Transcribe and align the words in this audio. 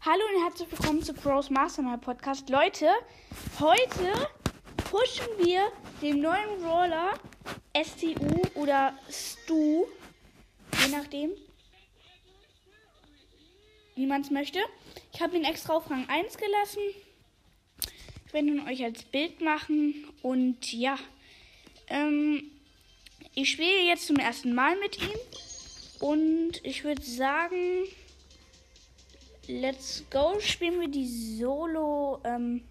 Hallo 0.00 0.22
und 0.32 0.44
herzlich 0.44 0.70
willkommen 0.70 1.02
zu 1.02 1.12
Crows 1.12 1.50
Mastermind 1.50 2.00
Podcast. 2.02 2.48
Leute, 2.48 2.88
heute 3.58 4.28
pushen 4.88 5.26
wir 5.38 5.72
den 6.00 6.20
neuen 6.20 6.62
Brawler 6.62 7.18
STU 7.76 8.40
oder 8.54 8.96
Stu, 9.10 9.86
je 10.80 10.88
nachdem, 10.92 11.32
wie 13.96 14.06
man 14.06 14.20
es 14.20 14.30
möchte. 14.30 14.60
Ich 15.12 15.20
habe 15.20 15.36
ihn 15.36 15.44
extra 15.44 15.74
auf 15.74 15.90
Rang 15.90 16.08
1 16.08 16.38
gelassen. 16.38 16.82
Ich 18.24 18.32
werde 18.32 18.46
ihn 18.46 18.68
euch 18.68 18.84
als 18.84 19.02
Bild 19.02 19.40
machen 19.40 20.06
und 20.22 20.72
ja, 20.72 20.96
ähm, 21.88 22.52
ich 23.34 23.50
spiele 23.50 23.82
jetzt 23.82 24.06
zum 24.06 24.16
ersten 24.16 24.54
Mal 24.54 24.78
mit 24.78 24.96
ihm 25.02 25.18
und 25.98 26.64
ich 26.64 26.84
würde 26.84 27.02
sagen, 27.02 27.88
let's 29.48 30.04
go. 30.10 30.38
Spielen 30.40 30.80
wir 30.80 30.88
die 30.88 31.06
Solo 31.06 32.20
ähm, 32.24 32.62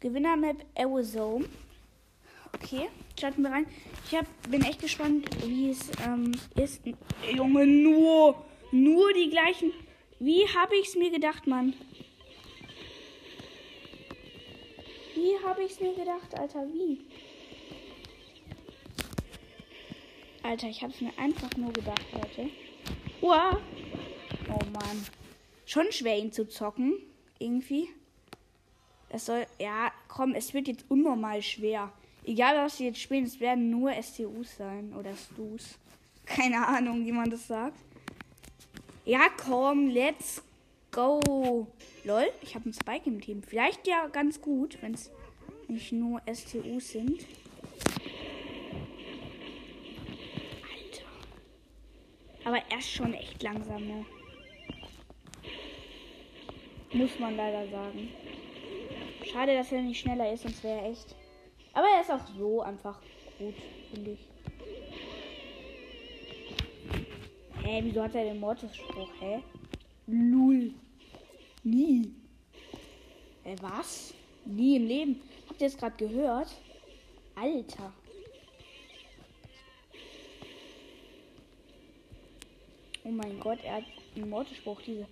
Gewinner-Map 0.00 0.64
Aerosome. 0.74 1.48
Okay, 2.54 2.88
starten 3.18 3.42
wir 3.42 3.50
rein. 3.50 3.66
Ich 4.06 4.16
hab, 4.16 4.26
bin 4.50 4.62
echt 4.62 4.80
gespannt, 4.80 5.28
wie 5.46 5.70
es 5.70 5.90
ähm, 6.04 6.32
ist. 6.54 6.82
Junge, 7.32 7.66
nur, 7.66 8.42
nur 8.72 9.12
die 9.12 9.30
gleichen. 9.30 9.72
Wie 10.18 10.46
habe 10.48 10.76
ich 10.76 10.88
es 10.88 10.96
mir 10.96 11.10
gedacht, 11.10 11.46
Mann? 11.46 11.74
Wie 15.14 15.46
habe 15.46 15.62
ich 15.64 15.72
es 15.72 15.80
mir 15.80 15.94
gedacht, 15.94 16.34
Alter? 16.38 16.66
Wie? 16.72 17.00
Alter, 20.42 20.68
ich 20.68 20.82
habe 20.82 20.92
es 20.92 21.00
mir 21.00 21.12
einfach 21.18 21.54
nur 21.56 21.72
gedacht, 21.72 22.04
Leute. 22.12 22.50
Uah. 23.20 23.58
Oh 24.48 24.64
Mann. 24.72 25.06
Schon 25.66 25.90
schwer, 25.90 26.16
ihn 26.16 26.32
zu 26.32 26.48
zocken. 26.48 26.94
Irgendwie. 27.38 27.88
Es 29.10 29.26
soll. 29.26 29.46
Ja, 29.58 29.92
komm, 30.08 30.34
es 30.34 30.54
wird 30.54 30.68
jetzt 30.68 30.84
unnormal 30.88 31.42
schwer. 31.42 31.92
Egal, 32.24 32.56
was 32.56 32.78
sie 32.78 32.86
jetzt 32.86 33.00
spielen, 33.00 33.24
es 33.24 33.40
werden 33.40 33.70
nur 33.70 33.92
STUs 34.00 34.56
sein. 34.56 34.94
Oder 34.94 35.14
Stus. 35.16 35.78
Keine 36.24 36.66
Ahnung, 36.66 37.04
wie 37.04 37.12
man 37.12 37.30
das 37.30 37.46
sagt. 37.48 37.78
Ja, 39.04 39.28
komm, 39.36 39.88
let's 39.88 40.42
go. 40.92 41.66
Lol, 42.04 42.28
ich 42.42 42.54
habe 42.54 42.64
einen 42.64 42.74
Spike 42.74 43.08
im 43.10 43.20
Team. 43.20 43.42
Vielleicht 43.42 43.86
ja 43.86 44.06
ganz 44.06 44.40
gut, 44.40 44.78
wenn 44.80 44.94
es 44.94 45.10
nicht 45.68 45.92
nur 45.92 46.22
STUs 46.32 46.90
sind. 46.90 47.26
Aber 52.44 52.58
er 52.70 52.78
ist 52.78 52.90
schon 52.90 53.12
echt 53.14 53.42
langsam, 53.42 53.84
ne? 53.84 54.06
Muss 56.96 57.18
man 57.18 57.36
leider 57.36 57.68
sagen. 57.68 58.08
Schade, 59.30 59.54
dass 59.54 59.70
er 59.70 59.82
nicht 59.82 60.00
schneller 60.00 60.32
ist, 60.32 60.44
sonst 60.44 60.64
wäre 60.64 60.80
er 60.80 60.90
echt. 60.92 61.14
Aber 61.74 61.86
er 61.94 62.00
ist 62.00 62.10
auch 62.10 62.26
so 62.38 62.62
einfach 62.62 62.98
gut, 63.38 63.54
finde 63.90 64.12
ich. 64.12 64.20
Hä, 67.62 67.80
wieso 67.84 68.02
hat 68.02 68.14
er 68.14 68.24
den 68.24 68.40
Mortis-Spruch? 68.40 69.10
Hä? 69.20 69.42
Lul. 70.06 70.72
Nie. 71.64 72.14
Hä, 73.44 73.56
was? 73.60 74.14
Nie 74.46 74.76
im 74.76 74.86
Leben. 74.86 75.20
Habt 75.50 75.60
ihr 75.60 75.66
es 75.66 75.76
gerade 75.76 75.96
gehört? 75.98 76.48
Alter. 77.34 77.92
Oh 83.04 83.10
mein 83.10 83.38
Gott, 83.38 83.58
er 83.62 83.76
hat 83.76 83.84
einen 84.14 84.30
Mortisspruch, 84.30 84.80
diese. 84.80 85.06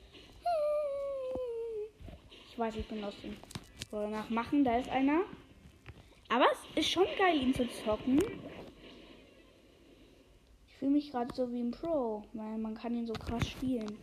Ich 2.54 2.60
weiß, 2.60 2.76
ich 2.76 2.86
bin 2.86 3.02
aus 3.02 3.14
dem 3.20 3.36
danach 3.90 4.30
machen. 4.30 4.62
Da 4.62 4.78
ist 4.78 4.88
einer. 4.88 5.22
Aber 6.28 6.46
es 6.52 6.78
ist 6.78 6.88
schon 6.88 7.08
geil, 7.18 7.42
ihn 7.42 7.52
zu 7.52 7.68
zocken. 7.84 8.22
Ich 10.68 10.74
fühle 10.76 10.92
mich 10.92 11.10
gerade 11.10 11.34
so 11.34 11.50
wie 11.50 11.60
ein 11.60 11.72
Pro, 11.72 12.22
weil 12.32 12.56
man 12.58 12.76
kann 12.76 12.94
ihn 12.94 13.08
so 13.08 13.12
krass 13.12 13.44
spielen. 13.48 13.98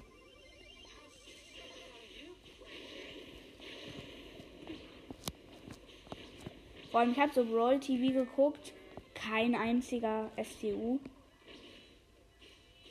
Vor 6.91 7.00
allem, 7.00 7.13
ich 7.13 7.19
habe 7.19 7.34
so 7.34 7.45
Brawl 7.45 7.79
TV 7.79 8.11
geguckt. 8.11 8.73
Kein 9.13 9.56
einziger 9.56 10.29
STU 10.44 11.00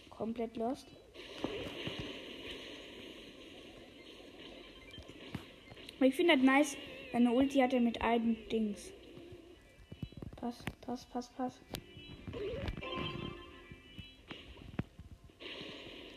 komplett 0.09 0.57
lost. 0.57 0.87
Ich 6.07 6.15
finde 6.15 6.37
das 6.37 6.45
nice, 6.45 6.77
seine 7.13 7.33
Ulti 7.33 7.59
hat 7.59 7.73
er 7.73 7.81
mit 7.81 8.01
einem 8.01 8.37
Dings. 8.49 8.93
Pass, 10.37 10.65
pass, 10.81 11.05
pass, 11.07 11.29
pass. 11.37 11.61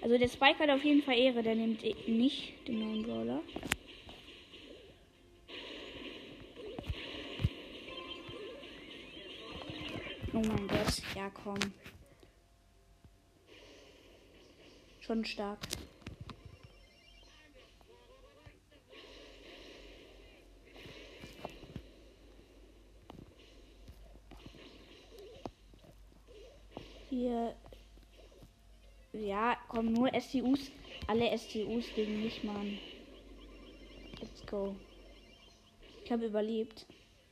Also 0.01 0.17
der 0.17 0.27
Spike 0.27 0.59
hat 0.59 0.69
auf 0.69 0.83
jeden 0.83 1.01
Fall 1.01 1.17
Ehre, 1.17 1.43
der 1.43 1.55
nimmt 1.55 1.81
nicht 2.07 2.67
den 2.67 2.79
neuen 2.79 3.03
Brawler. 3.03 3.41
Oh 10.33 10.39
mein 10.39 10.67
Gott, 10.67 11.01
ja 11.15 11.29
komm. 11.29 11.59
Schon 14.99 15.23
stark. 15.23 15.59
Hier. 27.09 27.55
Ja, 29.73 29.79
kommen 29.79 29.93
nur 29.93 30.09
STUs. 30.13 30.71
Alle 31.07 31.37
STUs 31.37 31.85
gegen 31.95 32.23
mich, 32.23 32.43
Mann. 32.43 32.77
Let's 34.19 34.45
go. 34.45 34.75
Ich 36.05 36.11
habe 36.11 36.27
überlebt. 36.27 36.85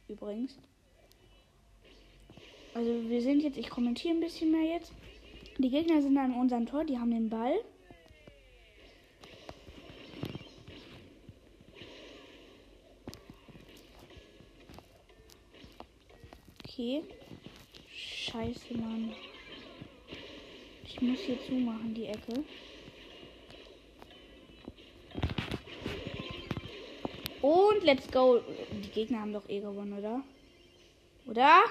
Übrigens. 0.07 0.57
Also 2.73 3.09
wir 3.09 3.21
sind 3.21 3.43
jetzt, 3.43 3.57
ich 3.57 3.69
kommentiere 3.69 4.15
ein 4.15 4.19
bisschen 4.19 4.51
mehr 4.51 4.75
jetzt. 4.75 4.91
Die 5.57 5.69
Gegner 5.69 6.01
sind 6.01 6.17
an 6.17 6.33
unserem 6.33 6.65
Tor, 6.65 6.83
die 6.83 6.97
haben 6.97 7.11
den 7.11 7.29
Ball. 7.29 7.53
Okay. 16.63 17.03
Scheiße, 17.93 18.73
Mann. 18.77 19.13
Ich 20.93 21.01
muss 21.01 21.19
hier 21.19 21.41
zumachen, 21.45 21.93
die 21.93 22.07
Ecke. 22.07 22.43
Und 27.41 27.83
let's 27.83 28.11
go. 28.11 28.41
Die 28.83 28.89
Gegner 28.89 29.21
haben 29.21 29.31
doch 29.31 29.47
eh 29.47 29.61
gewonnen, 29.61 29.97
oder? 29.97 30.21
Oder? 31.27 31.63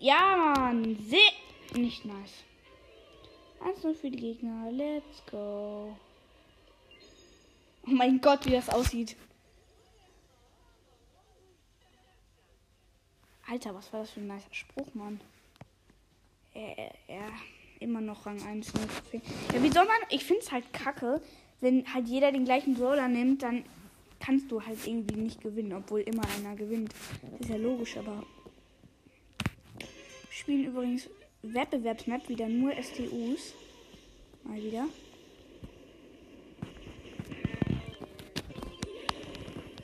Ja, 0.00 0.54
Mann. 0.56 0.96
Sehr 1.08 1.80
nicht 1.80 2.04
nice. 2.04 2.42
1-0 3.60 3.94
für 3.94 4.10
die 4.10 4.18
Gegner. 4.18 4.70
Let's 4.72 5.24
go. 5.30 5.96
Oh 7.86 7.90
mein 7.90 8.20
Gott, 8.20 8.44
wie 8.46 8.50
das 8.50 8.68
aussieht. 8.68 9.16
Alter, 13.48 13.74
was 13.74 13.92
war 13.92 14.00
das 14.00 14.10
für 14.10 14.20
ein 14.20 14.26
nicer 14.26 14.52
Spruch, 14.52 14.92
Mann? 14.92 15.20
Äh, 16.52 16.90
ja, 17.08 17.30
immer 17.80 18.00
noch 18.00 18.26
Rang 18.26 18.42
1. 18.42 18.72
Ja, 19.54 19.62
wie 19.62 19.70
soll 19.70 19.84
man. 19.84 19.96
Ich 20.10 20.24
find's 20.24 20.52
halt 20.52 20.72
kacke, 20.72 21.20
wenn 21.60 21.92
halt 21.92 22.08
jeder 22.08 22.32
den 22.32 22.44
gleichen 22.44 22.74
Brawler 22.74 23.08
nimmt, 23.08 23.42
dann 23.42 23.64
kannst 24.20 24.50
du 24.50 24.64
halt 24.64 24.78
irgendwie 24.86 25.16
nicht 25.16 25.40
gewinnen, 25.40 25.72
obwohl 25.72 26.00
immer 26.00 26.22
einer 26.36 26.56
gewinnt. 26.56 26.92
Das 27.22 27.40
ist 27.40 27.50
ja 27.50 27.56
logisch, 27.56 27.96
aber. 27.96 28.22
Wir 29.78 30.30
spielen 30.30 30.64
übrigens 30.64 31.08
Wettbewerbsmap 31.42 32.28
wieder 32.28 32.48
nur 32.48 32.72
STUs. 32.72 33.54
Mal 34.44 34.62
wieder. 34.62 34.86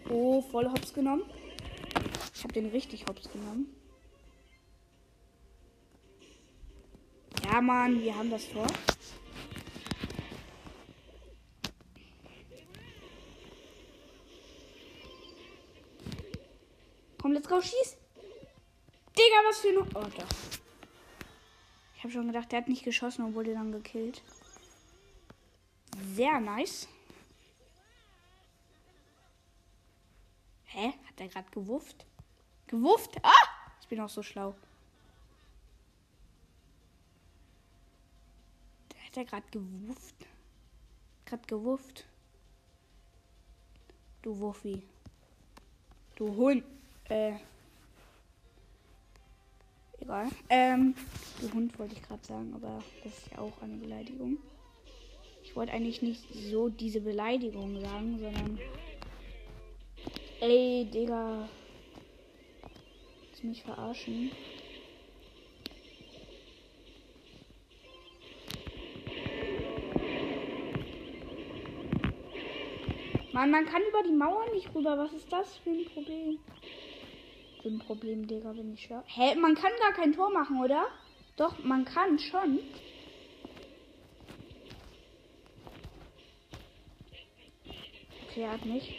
Oh, 0.08 0.42
voll 0.42 0.68
hops 0.68 0.92
genommen. 0.92 1.22
Ich 2.34 2.42
habe 2.44 2.52
den 2.52 2.66
richtig 2.66 3.06
hops 3.08 3.30
genommen. 3.32 3.74
Ja, 7.54 7.60
Mann, 7.60 8.02
wir 8.02 8.16
haben 8.16 8.30
das 8.30 8.48
Tor. 8.48 8.66
Komm, 17.22 17.32
let's 17.32 17.48
go, 17.48 17.60
schieß. 17.60 17.96
Digga, 19.16 19.38
was 19.46 19.58
für 19.60 19.68
ein... 19.68 19.78
Oh, 19.78 19.84
doch 19.92 20.54
habe 22.04 22.12
schon 22.12 22.26
gedacht, 22.26 22.52
der 22.52 22.58
hat 22.58 22.68
nicht 22.68 22.84
geschossen 22.84 23.24
und 23.24 23.34
wurde 23.34 23.54
dann 23.54 23.72
gekillt. 23.72 24.20
Sehr 26.14 26.40
nice. 26.40 26.88
Hä? 30.64 30.88
Hat 30.88 31.20
er 31.20 31.28
gerade 31.28 31.50
gewufft? 31.50 32.04
Gewufft? 32.66 33.16
Ah! 33.22 33.30
Ich 33.80 33.88
bin 33.88 34.00
auch 34.00 34.08
so 34.08 34.24
schlau. 34.24 34.54
Hat 39.14 39.18
er 39.18 39.24
gerade 39.26 39.46
gewufft? 39.52 40.26
Gerade 41.24 41.46
gewufft. 41.46 42.04
Du 44.22 44.40
Wuffi. 44.40 44.82
Du 46.16 46.34
Hund. 46.34 46.64
Äh. 47.08 47.34
Egal. 50.00 50.30
Ähm, 50.48 50.96
du 51.40 51.52
Hund 51.52 51.78
wollte 51.78 51.94
ich 51.94 52.02
gerade 52.02 52.26
sagen, 52.26 52.52
aber 52.56 52.82
das 53.04 53.16
ist 53.16 53.30
ja 53.30 53.38
auch 53.38 53.62
eine 53.62 53.76
Beleidigung. 53.76 54.38
Ich 55.44 55.54
wollte 55.54 55.70
eigentlich 55.70 56.02
nicht 56.02 56.24
so 56.50 56.68
diese 56.68 57.00
Beleidigung 57.00 57.80
sagen, 57.80 58.18
sondern. 58.18 58.58
Ey, 60.40 60.90
Digga. 60.92 61.48
Willst 63.20 63.44
mich 63.44 63.62
verarschen? 63.62 64.32
Mann, 73.34 73.50
man 73.50 73.66
kann 73.66 73.82
über 73.82 74.04
die 74.04 74.12
Mauer 74.14 74.48
nicht 74.52 74.72
rüber. 74.72 74.96
Was 74.96 75.12
ist 75.12 75.32
das 75.32 75.56
für 75.56 75.70
ein 75.70 75.84
Problem? 75.86 76.38
Für 77.60 77.68
ein 77.68 77.80
Problem, 77.80 78.28
Digga, 78.28 78.52
bin 78.52 78.72
ich 78.72 78.84
schlau. 78.84 79.02
Hä, 79.06 79.34
man 79.34 79.56
kann 79.56 79.72
gar 79.80 79.92
kein 79.92 80.12
Tor 80.12 80.30
machen, 80.30 80.62
oder? 80.62 80.86
Doch, 81.36 81.58
man 81.64 81.84
kann 81.84 82.16
schon. 82.20 82.60
Okay, 88.28 88.46
hat 88.46 88.64
nicht. 88.64 88.94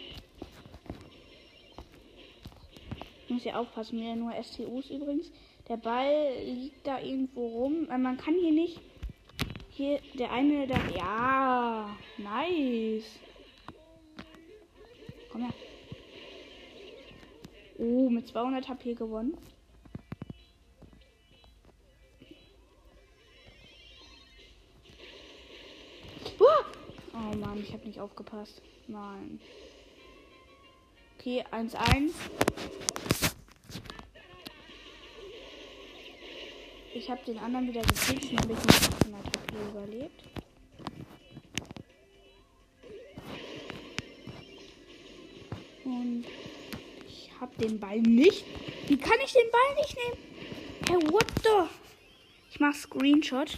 Ich 3.24 3.30
muss 3.30 3.46
ja 3.46 3.56
aufpassen, 3.56 4.02
wieder 4.02 4.18
nur 4.18 4.34
STUs 4.44 4.90
übrigens. 4.90 5.32
Der 5.70 5.78
Ball 5.78 6.36
liegt 6.44 6.86
da 6.86 7.00
irgendwo 7.00 7.48
rum. 7.48 7.90
Äh, 7.90 7.98
man 7.98 8.18
kann 8.18 8.34
hier 8.34 8.52
nicht. 8.52 8.82
Hier, 9.70 10.02
der 10.16 10.34
eine 10.34 10.68
da. 10.68 10.76
Ja, 10.94 11.98
nice. 12.18 13.18
Komm 15.36 15.44
her. 15.44 15.54
Oh, 17.78 18.10
mit 18.10 18.26
200 18.26 18.70
HP 18.70 18.94
gewonnen. 18.94 19.38
Oh 26.40 27.36
Mann, 27.36 27.60
ich 27.60 27.74
habe 27.74 27.86
nicht 27.86 28.00
aufgepasst. 28.00 28.62
Nein. 28.88 29.42
Okay, 31.20 31.44
1-1. 31.52 32.14
Ich 36.94 37.10
habe 37.10 37.26
den 37.26 37.40
anderen 37.40 37.68
wieder 37.68 37.82
gekillt, 37.82 38.24
nämlich 38.24 38.58
mit 38.58 38.70
800 38.70 39.26
HP 39.26 39.70
überlebt. 39.70 40.45
Den 47.60 47.80
Ball 47.80 48.02
nicht. 48.02 48.44
Wie 48.88 48.98
kann 48.98 49.20
ich 49.24 49.34
den 49.34 49.52
Ball 49.52 49.76
nicht 49.76 49.96
nehmen? 49.98 50.18
Hey, 50.88 50.98
what 51.12 51.28
the? 51.44 51.68
Ich 52.52 52.60
mach 52.60 52.74
Screenshot. 52.74 53.56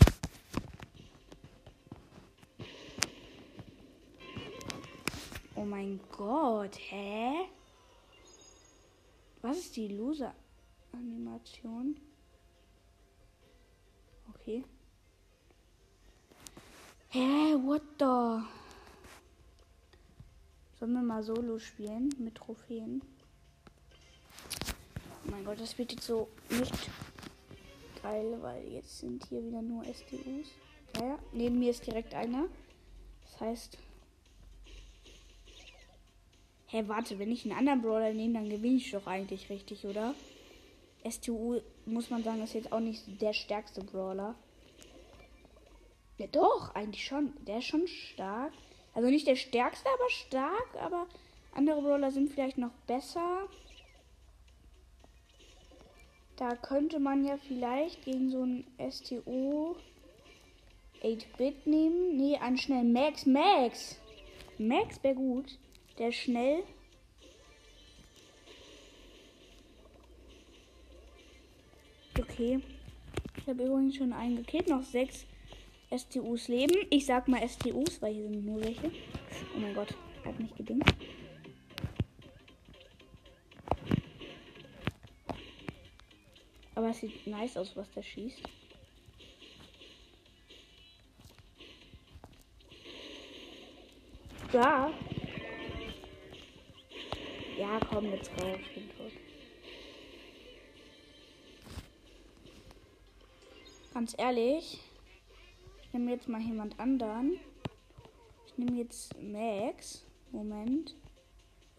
Oh 5.56 5.64
mein 5.66 6.00
Gott, 6.12 6.78
hä? 6.90 7.48
Was 9.42 9.58
ist 9.58 9.76
die 9.76 9.88
Loser-Animation? 9.88 12.00
Okay. 14.30 14.64
Hä, 17.10 17.56
what 17.64 17.82
the? 18.00 18.44
Sollen 20.80 20.94
wir 20.94 21.02
mal 21.02 21.24
Solo 21.24 21.58
spielen 21.60 22.10
mit 22.20 22.36
Trophäen? 22.36 23.02
Mein 25.30 25.44
Gott, 25.44 25.60
das 25.60 25.78
wird 25.78 25.92
jetzt 25.92 26.08
so 26.08 26.28
nicht 26.50 26.90
geil, 28.02 28.38
weil 28.42 28.68
jetzt 28.70 29.00
sind 29.00 29.26
hier 29.28 29.44
wieder 29.44 29.62
nur 29.62 29.84
STUs. 29.84 30.52
Ja, 30.96 31.06
ja. 31.06 31.20
Neben 31.34 31.60
mir 31.60 31.72
ist 31.72 31.86
direkt 31.86 32.14
einer. 32.14 32.48
Das 33.24 33.42
heißt. 33.42 33.78
Hä, 36.70 36.80
hey, 36.80 36.88
warte, 36.88 37.18
wenn 37.20 37.32
ich 37.32 37.46
einen 37.46 37.58
anderen 37.58 37.82
Brawler 37.82 38.14
nehme, 38.14 38.34
dann 38.34 38.50
gewinne 38.50 38.78
ich 38.78 38.92
doch 38.92 39.08
eigentlich 39.08 39.50
richtig, 39.50 39.86
oder? 39.86 40.14
STU, 41.10 41.62
muss 41.86 42.10
man 42.10 42.24
sagen, 42.24 42.44
ist 42.44 42.54
jetzt 42.54 42.72
auch 42.72 42.82
nicht 42.82 43.22
der 43.22 43.34
stärkste 43.34 43.82
Brawler. 43.84 44.36
Ja, 46.18 46.28
doch, 46.28 46.74
eigentlich 46.76 47.06
schon. 47.06 47.34
Der 47.46 47.60
ist 47.60 47.66
schon 47.66 47.88
stark. 47.88 48.52
Also 48.94 49.10
nicht 49.10 49.28
der 49.28 49.36
stärkste, 49.36 49.88
aber 49.88 50.10
stark. 50.10 50.76
Aber 50.82 51.08
andere 51.54 51.82
Brawler 51.82 52.12
sind 52.12 52.32
vielleicht 52.32 52.58
noch 52.58 52.72
besser. 52.88 53.48
Da 56.38 56.56
könnte 56.56 57.00
man 57.00 57.26
ja 57.26 57.36
vielleicht 57.48 58.06
gegen 58.06 58.30
so 58.30 58.44
ein 58.44 58.64
STO 58.92 59.76
8-Bit 61.02 61.66
nehmen. 61.66 62.16
Nee, 62.16 62.38
einen 62.38 62.60
schnellen 62.60 62.94
Max. 62.94 63.26
Max! 63.26 64.00
Max 64.60 65.04
wäre 65.04 65.16
gut. 65.16 65.58
Der 65.98 66.12
schnell. 66.12 66.64
Okay. 72.20 72.60
Ich 73.38 73.48
habe 73.48 73.64
übrigens 73.64 73.96
schon 73.96 74.14
einen 74.14 74.38
gekillt. 74.38 74.68
Noch 74.68 74.84
sechs 74.84 75.26
STUs 75.96 76.50
leben. 76.50 76.76
Ich 76.92 77.08
sag 77.08 77.28
mal 77.28 77.48
STUs, 77.48 78.00
weil 78.02 78.14
hier 78.14 78.30
sind 78.30 78.46
nur 78.46 78.62
welche. 78.62 78.92
Oh 79.56 79.60
mein 79.60 79.74
Gott, 79.74 79.96
hat 80.24 80.40
nicht 80.40 80.56
gedingt. 80.56 80.86
Aber 86.78 86.92
es 86.92 87.00
sieht 87.00 87.26
nice 87.26 87.58
aus, 87.58 87.76
was 87.76 87.90
der 87.90 88.04
schießt. 88.04 88.38
Da. 94.52 94.94
Ja, 97.58 97.80
komm, 97.90 98.12
let's 98.12 98.30
go. 98.30 98.46
Ich 98.62 98.76
bin 98.76 98.90
tot. 98.96 99.12
Ganz 103.96 104.14
ehrlich, 104.20 104.80
ich 105.82 105.94
nehme 105.94 106.12
jetzt 106.12 106.30
mal 106.30 106.42
jemand 106.42 106.80
anderen. 106.80 107.40
Ich 108.46 108.58
nehme 108.60 108.78
jetzt 108.78 109.20
Max. 109.20 110.06
Moment. 110.32 110.94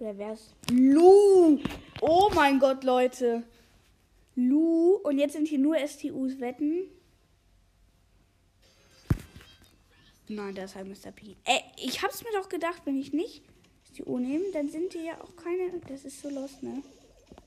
Oder 0.00 0.18
wer 0.18 0.32
ist? 0.32 0.56
Lu! 0.73 1.61
Oh 2.00 2.30
mein 2.34 2.58
Gott, 2.58 2.82
Leute. 2.82 3.44
Lu. 4.38 5.00
Und 5.02 5.18
jetzt 5.18 5.33
sind 5.33 5.49
hier 5.49 5.59
nur 5.59 5.76
STUs 5.76 6.38
wetten. 6.38 6.88
Nein, 10.28 10.54
das 10.54 10.76
halt 10.76 10.87
Mr. 10.87 11.11
P. 11.11 11.37
Ey, 11.45 11.61
ich 11.76 12.02
hab's 12.02 12.23
mir 12.23 12.30
doch 12.33 12.49
gedacht, 12.49 12.83
wenn 12.85 12.97
ich 12.97 13.12
nicht 13.12 13.42
STU 13.90 14.18
nehme, 14.18 14.45
dann 14.52 14.68
sind 14.68 14.95
die 14.95 15.04
ja 15.04 15.21
auch 15.21 15.35
keine. 15.35 15.80
Das 15.88 16.04
ist 16.04 16.21
so 16.21 16.30
lost, 16.30 16.62
ne? 16.62 16.83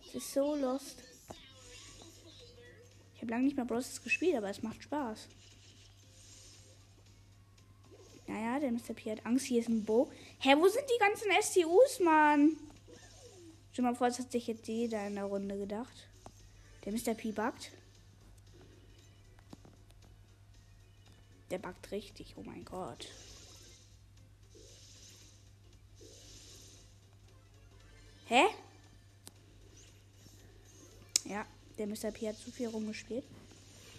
Das 0.05 0.15
ist 0.15 0.33
so 0.33 0.55
lost. 0.55 0.98
Ich 3.15 3.21
habe 3.21 3.31
lange 3.31 3.45
nicht 3.45 3.55
mehr 3.55 3.65
Bros. 3.65 4.03
gespielt, 4.03 4.36
aber 4.36 4.50
es 4.50 4.62
macht 4.62 4.83
Spaß. 4.83 5.29
Naja, 8.27 8.60
der 8.60 8.71
Mr. 8.71 8.93
P 8.95 9.12
hat 9.12 9.25
Angst. 9.25 9.45
Hier 9.45 9.62
ist 9.62 9.69
ein 9.69 9.86
Bo. 9.86 10.12
Hä, 10.39 10.55
wo 10.57 10.67
sind 10.67 10.86
die 10.93 11.00
ganzen 11.00 11.31
STUs, 11.41 12.00
Mann? 12.00 12.57
Stell 13.71 13.86
mal 13.86 13.95
vor, 13.95 14.07
das 14.07 14.19
hat 14.19 14.31
sich 14.31 14.48
jetzt 14.48 14.67
jeder 14.67 15.07
in 15.07 15.15
der 15.15 15.25
Runde 15.25 15.57
gedacht. 15.57 16.10
Der 16.85 16.91
Mr. 16.91 17.13
P 17.13 17.31
buggt. 17.31 17.71
Der 21.50 21.59
buggt 21.59 21.91
richtig. 21.91 22.33
Oh 22.38 22.43
mein 22.43 22.65
Gott. 22.65 23.07
Hä? 28.27 28.45
Ja, 31.25 31.45
der 31.77 31.88
Mr. 31.88 32.11
P 32.11 32.29
hat 32.29 32.38
zu 32.38 32.51
viel 32.51 32.69
rumgespielt. 32.69 33.25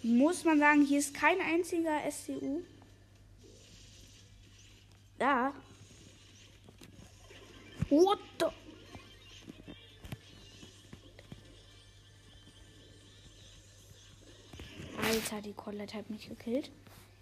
Muss 0.01 0.43
man 0.43 0.59
sagen, 0.59 0.85
hier 0.85 0.99
ist 0.99 1.13
kein 1.13 1.39
einziger 1.39 1.99
SCU. 2.11 2.61
Da. 5.17 5.53
What 7.89 8.19
the? 8.39 8.62
Alter, 15.33 15.41
die 15.41 15.53
Colette 15.53 15.97
hat 15.97 16.09
mich 16.11 16.29
gekillt. 16.29 16.69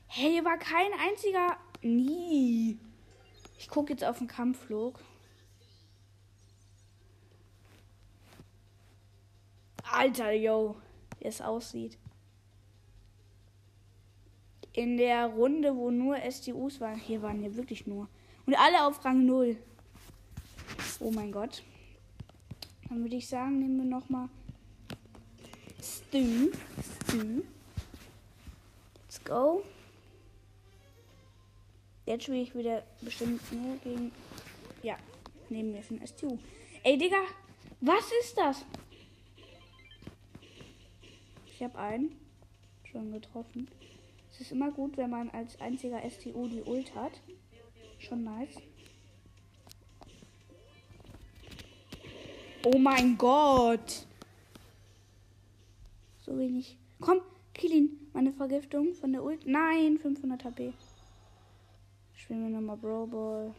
Hey, 0.07 0.31
hier 0.31 0.43
war 0.43 0.57
kein 0.57 0.91
einziger. 0.99 1.55
Nie. 1.81 2.77
Ich 3.57 3.69
gucke 3.69 3.93
jetzt 3.93 4.03
auf 4.03 4.17
den 4.17 4.27
Kampfflug. 4.27 4.99
Alter, 9.89 10.31
yo, 10.33 10.75
wie 11.19 11.25
es 11.25 11.39
aussieht. 11.39 11.97
In 14.73 14.97
der 14.97 15.27
Runde, 15.27 15.75
wo 15.75 15.89
nur 15.89 16.17
STUs 16.29 16.81
waren, 16.81 16.99
hier 16.99 17.21
waren 17.21 17.41
ja 17.41 17.55
wirklich 17.55 17.87
nur. 17.87 18.09
Und 18.45 18.55
alle 18.55 18.85
auf 18.85 19.05
Rang 19.05 19.25
0. 19.25 19.55
Oh 20.99 21.11
mein 21.11 21.31
Gott. 21.31 21.63
Dann 22.89 23.03
würde 23.03 23.15
ich 23.15 23.27
sagen, 23.29 23.59
nehmen 23.59 23.77
wir 23.77 23.85
nochmal 23.85 24.27
Stu. 25.81 26.51
Stu. 27.07 27.43
Go. 29.25 29.63
Jetzt 32.05 32.23
spiele 32.23 32.41
ich 32.41 32.55
wieder 32.55 32.83
bestimmt 33.01 33.41
nur 33.51 33.77
gegen. 33.77 34.11
Ja, 34.83 34.97
nehmen 35.49 35.73
wir 35.73 35.83
von 35.83 36.05
STU. 36.05 36.37
Ey, 36.83 36.97
Digga, 36.97 37.21
was 37.79 38.05
ist 38.21 38.37
das? 38.37 38.65
Ich 41.45 41.61
habe 41.63 41.77
einen 41.77 42.19
schon 42.91 43.11
getroffen. 43.11 43.67
Es 44.31 44.41
ist 44.41 44.51
immer 44.51 44.71
gut, 44.71 44.97
wenn 44.97 45.09
man 45.09 45.29
als 45.29 45.59
einziger 45.61 46.01
STU 46.09 46.47
die 46.47 46.63
Ult 46.63 46.95
hat. 46.95 47.11
Schon 47.99 48.23
nice. 48.23 48.55
Oh 52.65 52.77
mein 52.77 53.17
Gott. 53.17 54.05
So 56.25 56.37
wenig. 56.37 56.77
Komm, 56.99 57.21
kill 57.53 57.71
ihn. 57.71 58.09
Meine 58.13 58.33
Vergiftung 58.33 58.93
von 58.93 59.13
der 59.13 59.23
Ult. 59.23 59.45
Nein, 59.45 59.97
500 59.97 60.43
HP. 60.43 60.73
Spielen 62.15 62.43
wir 62.43 62.59
nochmal 62.59 62.77
Brawl 62.77 63.07
Ball. 63.07 63.55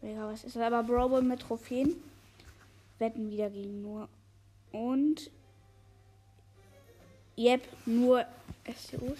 Mega, 0.00 0.26
was 0.26 0.44
ist 0.44 0.56
das? 0.56 0.62
Aber 0.62 0.82
Brawl 0.82 1.08
Ball 1.08 1.22
mit 1.22 1.40
Trophäen. 1.40 1.96
Wetten 2.98 3.30
wieder 3.30 3.50
gegen 3.50 3.82
nur. 3.82 4.08
Und. 4.70 5.30
Yep, 7.36 7.62
nur 7.86 8.24
STOs. 8.66 9.18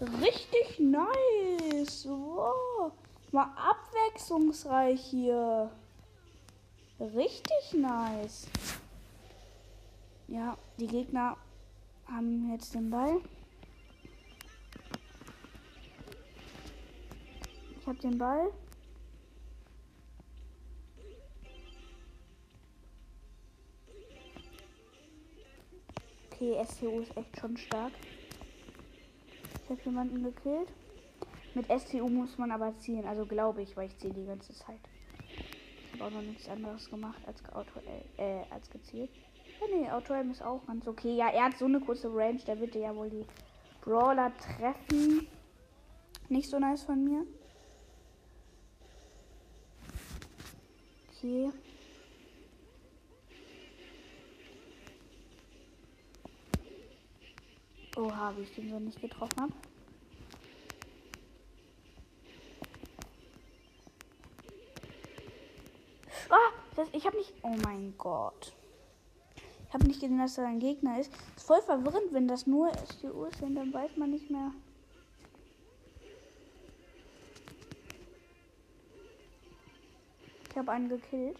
Richtig 0.00 0.80
nice. 0.80 2.06
Wow. 2.06 2.92
Mal 3.30 3.50
abwechslungsreich 3.56 5.00
hier. 5.00 5.70
Richtig 7.00 7.72
nice. 7.74 8.46
Ja, 10.28 10.56
die 10.78 10.86
Gegner 10.86 11.36
haben 12.12 12.50
jetzt 12.50 12.74
den 12.74 12.90
Ball. 12.90 13.20
Ich 17.78 17.86
habe 17.86 17.98
den 17.98 18.18
Ball. 18.18 18.52
Okay, 26.30 26.62
STO 26.64 27.00
ist 27.00 27.16
echt 27.16 27.40
schon 27.40 27.56
stark. 27.56 27.92
Ich 29.64 29.70
habe 29.70 29.80
jemanden 29.84 30.22
gekillt. 30.22 30.68
Mit 31.54 31.66
STU 31.66 32.08
muss 32.08 32.38
man 32.38 32.50
aber 32.50 32.76
ziehen, 32.78 33.04
also 33.04 33.26
glaube 33.26 33.62
ich, 33.62 33.76
weil 33.76 33.88
ich 33.88 33.98
ziehe 33.98 34.12
die 34.12 34.24
ganze 34.24 34.54
Zeit. 34.54 34.80
Ich 35.28 36.00
habe 36.00 36.04
auch 36.04 36.10
noch 36.10 36.22
nichts 36.22 36.48
anderes 36.48 36.88
gemacht 36.88 37.20
als, 37.26 37.44
Auto, 37.52 37.80
äh, 38.16 38.42
als 38.50 38.70
gezielt. 38.70 39.10
Ja, 39.62 39.76
nee, 39.76 39.90
Auto 39.90 40.14
ist 40.14 40.42
auch 40.42 40.64
ganz 40.66 40.88
okay. 40.88 41.14
Ja, 41.14 41.28
er 41.28 41.44
hat 41.44 41.58
so 41.58 41.66
eine 41.66 41.80
kurze 41.80 42.08
Range, 42.08 42.40
da 42.46 42.58
wird 42.58 42.74
er 42.74 42.82
ja 42.82 42.96
wohl 42.96 43.10
die 43.10 43.24
Brawler 43.82 44.32
treffen. 44.36 45.28
Nicht 46.28 46.48
so 46.48 46.58
nice 46.58 46.82
von 46.82 47.04
mir. 47.04 47.26
Okay. 51.10 51.52
Oha, 57.96 58.34
wie 58.36 58.42
ich 58.42 58.54
den 58.54 58.70
so 58.70 58.80
nicht 58.80 59.00
getroffen 59.00 59.42
habe. 59.42 59.52
Ah, 66.30 66.52
das, 66.74 66.88
ich 66.92 67.06
habe 67.06 67.18
nicht. 67.18 67.32
Oh 67.42 67.54
mein 67.62 67.94
Gott. 67.98 68.54
Ich 69.72 69.74
habe 69.74 69.86
nicht 69.86 70.02
gesehen, 70.02 70.18
dass 70.18 70.34
da 70.34 70.46
ein 70.46 70.58
Gegner 70.58 71.00
ist. 71.00 71.10
Ist 71.34 71.46
voll 71.46 71.62
verwirrend, 71.62 72.12
wenn 72.12 72.28
das 72.28 72.46
nur 72.46 72.70
STUs 72.74 73.38
sind, 73.38 73.54
dann 73.54 73.72
weiß 73.72 73.96
man 73.96 74.10
nicht 74.10 74.28
mehr. 74.30 74.52
Ich 80.50 80.58
habe 80.58 80.72
einen 80.72 80.90
gekillt. 80.90 81.38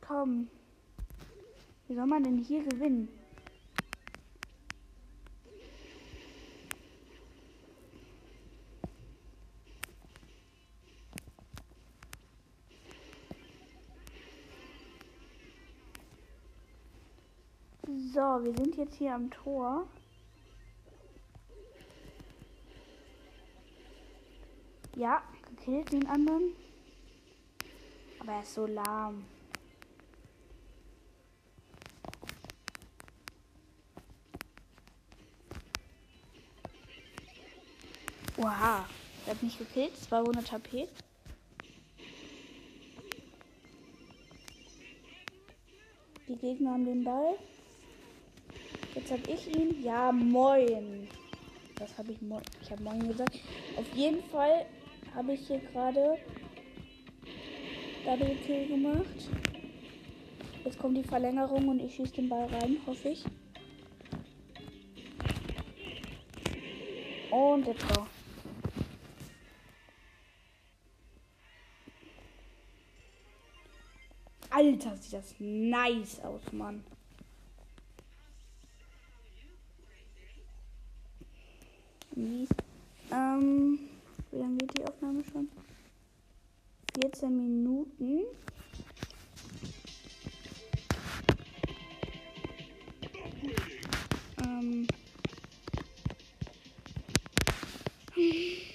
Komm. 0.00 0.48
Wie 1.88 1.94
soll 1.94 2.06
man 2.06 2.24
denn 2.24 2.38
hier 2.38 2.64
gewinnen? 2.64 3.19
Wir 18.38 18.54
sind 18.54 18.76
jetzt 18.76 18.94
hier 18.94 19.12
am 19.12 19.28
Tor. 19.28 19.88
Ja, 24.96 25.22
gekillt 25.48 25.90
den 25.90 26.06
anderen. 26.06 26.54
Aber 28.20 28.32
er 28.32 28.42
ist 28.42 28.54
so 28.54 28.66
lahm. 28.66 29.24
Oha, 38.36 38.86
er 39.26 39.34
hat 39.34 39.42
mich 39.42 39.58
gekillt. 39.58 39.96
200 39.96 40.52
HP. 40.52 40.88
Die 46.28 46.36
Gegner 46.36 46.70
haben 46.70 46.84
den 46.84 47.02
Ball. 47.02 47.36
Jetzt 48.94 49.12
habe 49.12 49.22
ich 49.30 49.56
ihn. 49.56 49.82
Ja, 49.82 50.12
moin. 50.12 51.08
Das 51.76 51.96
habe 51.96 52.12
ich 52.12 52.20
moin. 52.22 52.42
Ich 52.62 52.70
habe 52.70 52.82
moin 52.82 53.06
gesagt. 53.06 53.38
Auf 53.76 53.86
jeden 53.94 54.22
Fall 54.24 54.66
habe 55.14 55.32
ich 55.34 55.46
hier 55.46 55.58
gerade 55.58 56.18
Double 58.04 58.36
Kill 58.46 58.66
gemacht. 58.68 59.28
Jetzt 60.64 60.78
kommt 60.78 60.96
die 60.96 61.04
Verlängerung 61.04 61.68
und 61.68 61.80
ich 61.80 61.94
schieße 61.94 62.14
den 62.14 62.28
Ball 62.28 62.46
rein, 62.46 62.76
hoffe 62.86 63.10
ich. 63.10 63.24
Und 67.30 67.66
let's 67.66 67.86
go. 67.88 68.06
Alter, 74.50 74.96
sieht 74.96 75.12
das 75.12 75.34
nice 75.38 76.20
aus, 76.20 76.52
Mann. 76.52 76.84
Wie? 82.12 82.48
Ähm, 83.12 83.78
wie 84.30 84.38
lange 84.38 84.56
geht 84.58 84.78
die 84.78 84.84
Aufnahme 84.84 85.22
schon? 85.24 85.48
14 87.00 87.36
Minuten. 87.36 88.22
Ähm. 94.42 94.86
Ich 98.16 98.74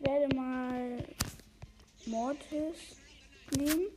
werde 0.00 0.34
mal 0.34 1.04
Mortis 2.06 2.96
nehmen. 3.56 3.88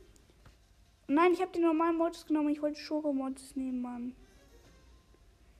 Nein, 1.06 1.32
ich 1.32 1.40
habe 1.40 1.52
den 1.52 1.62
normalen 1.62 1.96
Mortis 1.96 2.26
genommen. 2.26 2.50
Ich 2.50 2.60
wollte 2.60 2.80
Schoko 2.80 3.12
Mortis 3.12 3.54
nehmen, 3.54 3.82
Mann. 3.82 4.16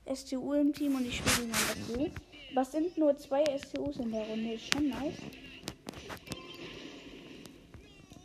STU 0.05 0.53
im 0.53 0.73
Team 0.73 0.95
und 0.95 1.05
ich 1.05 1.17
spiele 1.17 1.47
gegen 1.47 1.53
STU. 1.53 2.09
Was 2.53 2.71
sind 2.71 2.97
nur 2.97 3.17
zwei 3.17 3.43
STUs 3.57 3.97
in 3.97 4.11
der 4.11 4.27
Runde? 4.27 4.53
Ist 4.53 4.73
schon 4.73 4.89
nice. 4.89 5.17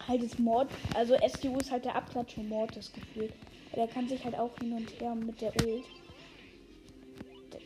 Halt 0.07 0.23
das 0.23 0.39
Mord, 0.39 0.71
also 0.95 1.17
STU 1.17 1.59
ist 1.59 1.71
halt 1.71 1.85
der 1.85 1.95
Abklatsch 1.95 2.35
von 2.35 2.49
Mortis 2.49 2.93
gefühlt. 2.93 3.33
Der 3.77 3.87
kann 3.87 4.09
sich 4.09 4.25
halt 4.25 4.39
auch 4.39 4.57
hin 4.59 4.73
und 4.73 5.01
her 5.01 5.15
mit 5.15 5.41
der 5.41 5.53
Ult. 5.63 5.85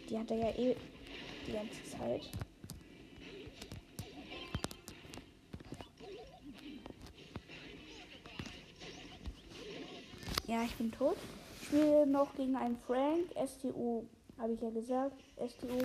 Die 0.09 0.19
hat 0.19 0.31
er 0.31 0.37
ja 0.37 0.50
eh 0.59 0.76
die 1.47 1.52
ganze 1.52 1.85
Zeit. 1.85 2.28
Ja, 10.47 10.64
ich 10.64 10.75
bin 10.75 10.92
tot 10.92 11.16
spiele 11.73 12.07
noch 12.07 12.35
gegen 12.35 12.55
einen 12.55 12.76
Frank, 12.87 13.31
STU, 13.47 14.05
habe 14.38 14.52
ich 14.52 14.61
ja 14.61 14.69
gesagt. 14.71 15.17
STU, 15.37 15.79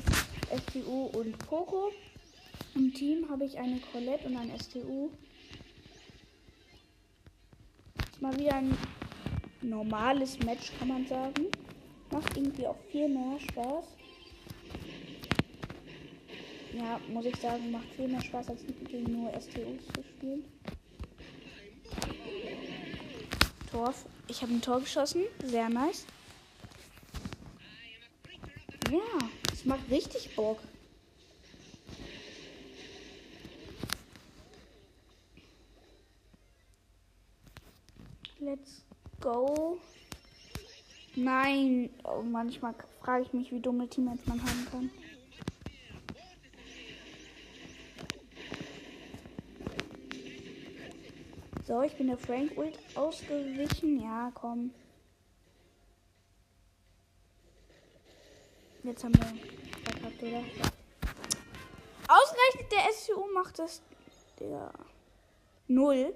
STU 0.69 1.05
und 1.17 1.37
Poco. 1.47 1.91
Im 2.75 2.93
Team 2.93 3.29
habe 3.29 3.45
ich 3.45 3.57
eine 3.57 3.79
Colette 3.79 4.27
und 4.27 4.35
ein 4.35 4.51
STU. 4.59 5.09
Mal 8.19 8.37
wieder 8.37 8.55
ein 8.55 8.77
normales 9.61 10.37
Match, 10.39 10.73
kann 10.77 10.89
man 10.89 11.07
sagen. 11.07 11.47
Macht 12.11 12.35
irgendwie 12.35 12.67
auch 12.67 12.79
viel 12.91 13.07
mehr 13.07 13.39
Spaß. 13.39 13.85
Ja, 16.73 16.99
muss 17.07 17.25
ich 17.25 17.35
sagen, 17.37 17.71
macht 17.71 17.87
viel 17.95 18.09
mehr 18.09 18.21
Spaß, 18.21 18.49
als 18.49 18.61
gegen 18.89 19.21
nur 19.21 19.31
STUs 19.39 19.87
zu 19.95 20.03
spielen. 20.03 20.43
Tor. 23.77 23.93
Ich 24.27 24.41
habe 24.41 24.53
ein 24.53 24.61
Tor 24.61 24.79
geschossen. 24.79 25.23
Sehr 25.43 25.69
nice. 25.69 26.05
Ja, 28.91 29.27
es 29.53 29.65
macht 29.65 29.87
richtig 29.91 30.35
Bock. 30.35 30.59
Let's 38.39 38.81
go. 39.21 39.77
Nein. 41.15 41.91
Oh, 42.03 42.23
manchmal 42.23 42.73
frage 43.01 43.25
ich 43.25 43.33
mich, 43.33 43.51
wie 43.51 43.59
dumme 43.59 43.87
Teammates 43.87 44.25
man 44.25 44.41
haben 44.41 44.67
kann. 44.71 44.91
So, 51.67 51.81
ich 51.81 51.97
bin 51.97 52.07
der 52.07 52.17
Frank 52.17 52.57
Ult 52.57 52.79
ausgewichen. 52.95 54.01
Ja, 54.01 54.31
komm. 54.33 54.71
Jetzt 58.83 59.03
haben 59.03 59.13
wir 59.15 59.25
verkackt, 59.83 60.23
oder? 60.23 60.43
Ausgerechnet 62.07 62.71
der 62.71 62.93
SCU 62.93 63.33
macht 63.33 63.59
das. 63.59 63.81
Der. 64.39 64.71
Null. 65.67 66.15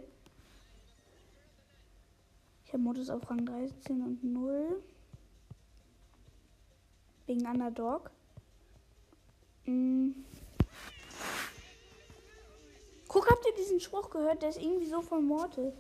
Ich 2.64 2.72
habe 2.72 2.84
Modus 2.84 3.10
auf 3.10 3.30
Rang 3.30 3.46
13 3.46 4.02
und 4.04 4.24
0. 4.24 4.82
Wegen 7.26 7.46
Underdog. 7.46 8.10
Mhm. 9.66 10.24
Guck, 13.14 13.30
habt 13.30 13.46
ihr 13.46 13.54
diesen 13.56 13.82
Spruch 13.82 14.10
gehört? 14.10 14.42
Der 14.42 14.48
ist 14.48 14.62
irgendwie 14.62 14.86
so 14.86 15.02
von 15.02 15.26
Mortal. 15.26 15.74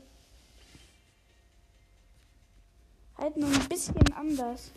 Halt 3.17 3.37
nur 3.37 3.47
ein 3.47 3.69
bisschen 3.69 3.95
anders. 4.17 4.71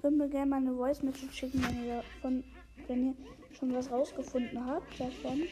Könnt 0.00 0.16
mir 0.16 0.28
gerne 0.28 0.50
mal 0.50 0.58
eine 0.58 0.72
Voice 0.72 1.02
Message 1.02 1.36
schicken, 1.36 1.60
wenn 1.66 1.84
ihr, 1.84 1.96
davon, 1.96 2.44
wenn 2.86 3.08
ihr 3.08 3.14
schon 3.58 3.74
was 3.74 3.90
rausgefunden 3.90 4.64
habt 4.64 5.00
davon. 5.00 5.42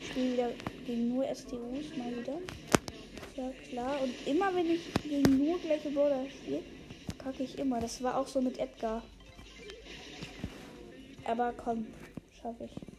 Ich 0.00 0.08
spiele 0.08 0.32
wieder 0.32 0.50
gegen 0.86 1.08
nur 1.14 1.26
STUs 1.26 1.94
mal 1.98 2.16
wieder. 2.16 2.38
Ja 3.36 3.52
klar. 3.68 4.00
Und 4.02 4.14
immer 4.26 4.54
wenn 4.54 4.70
ich 4.70 4.90
gegen 5.02 5.36
nur 5.36 5.58
gleiche 5.58 5.90
Border 5.90 6.24
spiele, 6.30 6.62
kacke 7.18 7.42
ich 7.42 7.58
immer. 7.58 7.78
Das 7.78 8.02
war 8.02 8.16
auch 8.16 8.26
so 8.26 8.40
mit 8.40 8.56
Edgar. 8.56 9.02
Aber 11.26 11.52
komm, 11.52 11.86
schaffe 12.40 12.64
ich. 12.64 12.91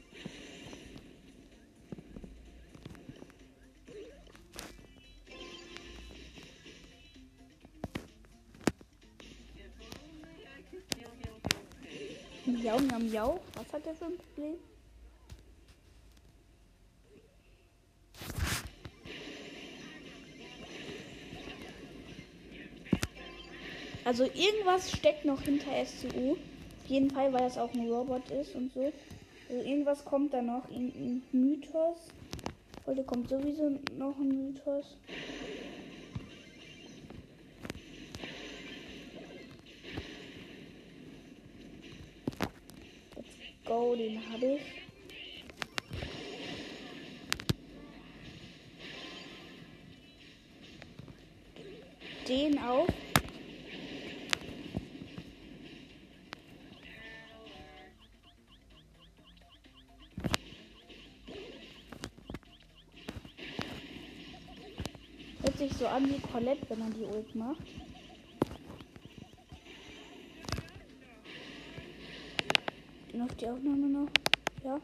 Miau, 12.94 13.00
miau. 13.00 13.40
Was 13.56 13.74
hat 13.74 13.86
der 13.88 13.96
für 13.96 14.06
ein 14.06 14.18
Problem? 14.18 14.54
Also 24.06 24.26
irgendwas 24.26 24.92
steckt 24.92 25.26
noch 25.26 25.42
hinter 25.42 25.72
SCU. 25.84 26.34
Auf 26.34 26.88
jeden 26.88 27.10
Fall, 27.10 27.34
weil 27.34 27.48
es 27.48 27.58
auch 27.58 27.74
ein 27.74 27.90
Robot 27.90 28.30
ist 28.30 28.54
und 28.54 28.72
so. 28.74 28.92
Also 29.50 29.64
irgendwas 29.68 30.06
kommt 30.06 30.34
da 30.34 30.44
noch. 30.44 30.70
Irgendein 30.70 31.24
Mythos. 31.32 31.98
Heute 32.86 33.04
kommt 33.04 33.28
sowieso 33.28 33.80
noch 33.98 34.18
ein 34.20 34.28
Mythos. 34.28 34.98
Go, 43.74 43.96
den 43.96 44.22
habe 44.32 44.46
ich. 44.46 44.62
Den 52.28 52.60
auch. 52.60 52.88
Hört 65.42 65.58
sich 65.58 65.74
so 65.74 65.88
an 65.88 66.10
wie 66.10 66.20
Colette, 66.32 66.62
wenn 66.70 66.80
man 66.80 66.94
die 66.94 67.04
Ult 67.04 67.36
macht. 67.36 67.58
Läuft 73.24 73.40
die 73.40 73.48
Aufnahme 73.48 73.88
noch? 73.88 74.10
Ja. 74.66 74.82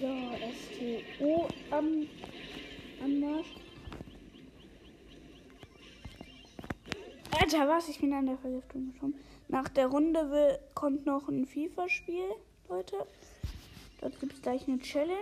So, 0.00 0.16
STO 0.52 1.48
am 1.72 2.06
Anmarsch. 3.02 3.56
Alter, 7.40 7.68
was? 7.68 7.88
Ich 7.88 7.98
bin 7.98 8.12
an 8.12 8.26
der 8.26 8.38
Vergiftung 8.38 8.94
schon. 9.00 9.14
Nach 9.48 9.68
der 9.68 9.88
Runde 9.88 10.30
will, 10.30 10.60
kommt 10.74 11.06
noch 11.06 11.28
ein 11.28 11.44
FIFA-Spiel, 11.44 12.36
Leute. 12.68 13.04
Dort 14.00 14.20
gibt 14.20 14.34
es 14.34 14.42
gleich 14.42 14.68
eine 14.68 14.78
Challenge. 14.78 15.16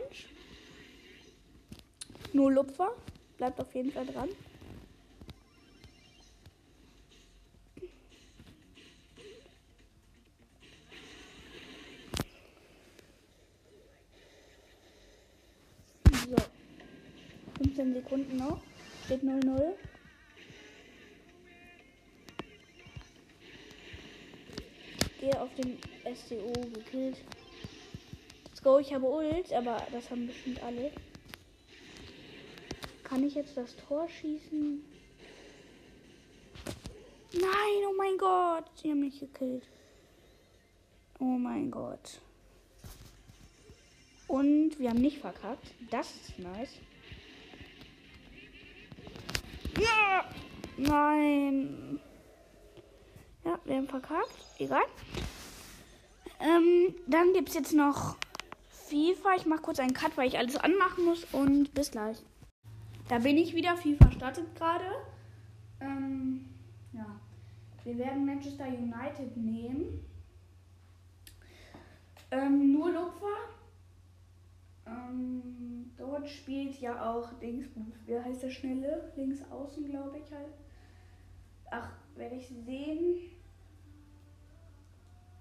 Nur 2.33 2.53
Lupfer. 2.53 2.93
Bleibt 3.37 3.61
auf 3.61 3.75
jeden 3.75 3.93
Fall 3.93 4.07
dran. 4.07 4.29
So. 16.29 16.37
15 17.59 17.95
Sekunden 17.95 18.37
noch. 18.37 18.61
Steht 19.05 19.23
0-0. 19.23 19.75
Gehe 25.21 25.41
auf 25.41 25.49
den 25.55 25.79
SCO 26.15 26.53
gekillt. 26.73 27.17
Let's 28.45 28.63
go, 28.63 28.79
ich 28.79 28.93
habe 28.93 29.07
Ult, 29.07 29.53
aber 29.53 29.87
das 29.93 30.11
haben 30.11 30.27
bestimmt 30.27 30.63
alle. 30.63 30.93
Kann 33.09 33.25
ich 33.25 33.35
jetzt 33.35 33.57
das 33.57 33.75
Tor 33.77 34.07
schießen? 34.09 34.85
Nein, 37.33 37.87
oh 37.89 37.95
mein 37.97 38.19
Gott. 38.19 38.65
Sie 38.75 38.91
haben 38.91 39.01
mich 39.01 39.21
gekillt. 39.21 39.67
Oh 41.19 41.25
mein 41.25 41.71
Gott. 41.71 42.21
Und 44.27 44.79
wir 44.79 44.91
haben 44.91 45.01
nicht 45.01 45.19
verkackt. 45.19 45.75
Das 45.91 46.15
ist 46.15 46.39
nice. 46.39 46.75
Ja! 49.79 50.25
Nein. 50.77 51.99
Ja, 53.45 53.59
wir 53.65 53.77
haben 53.77 53.89
verkackt. 53.89 54.35
Egal. 54.59 54.85
Ähm, 56.41 56.95
dann 57.07 57.33
gibt 57.33 57.49
es 57.49 57.55
jetzt 57.55 57.73
noch 57.73 58.17
FIFA. 58.69 59.37
Ich 59.37 59.47
mache 59.47 59.63
kurz 59.63 59.81
einen 59.81 59.95
Cut, 59.95 60.17
weil 60.17 60.29
ich 60.29 60.39
alles 60.39 60.57
anmachen 60.57 61.05
muss. 61.05 61.25
Und 61.33 61.73
bis 61.75 61.91
gleich. 61.91 62.19
Da 63.09 63.19
bin 63.19 63.39
ich 63.39 63.55
wieder. 63.55 63.75
FIFA 63.77 64.11
startet 64.13 64.55
gerade. 64.55 64.85
Ähm, 65.81 66.45
ja. 66.93 67.19
Wir 67.83 67.97
werden 67.97 68.27
Manchester 68.27 68.67
United 68.69 69.35
nehmen. 69.35 70.05
Ähm, 72.31 72.73
nur 72.73 72.93
Lupfer. 72.93 73.37
Ähm, 74.87 75.91
dort 75.97 76.29
spielt 76.29 76.79
ja 76.81 77.11
auch 77.11 77.33
Dingsbums. 77.41 77.97
Wie 78.07 78.19
heißt 78.19 78.43
der 78.43 78.51
Schnelle? 78.51 79.11
Links 79.17 79.43
außen, 79.51 79.87
glaube 79.87 80.19
ich 80.19 80.31
halt. 80.31 80.53
Ach, 81.71 81.93
werde 82.15 82.37
ich 82.37 82.49
sehen. 82.49 83.31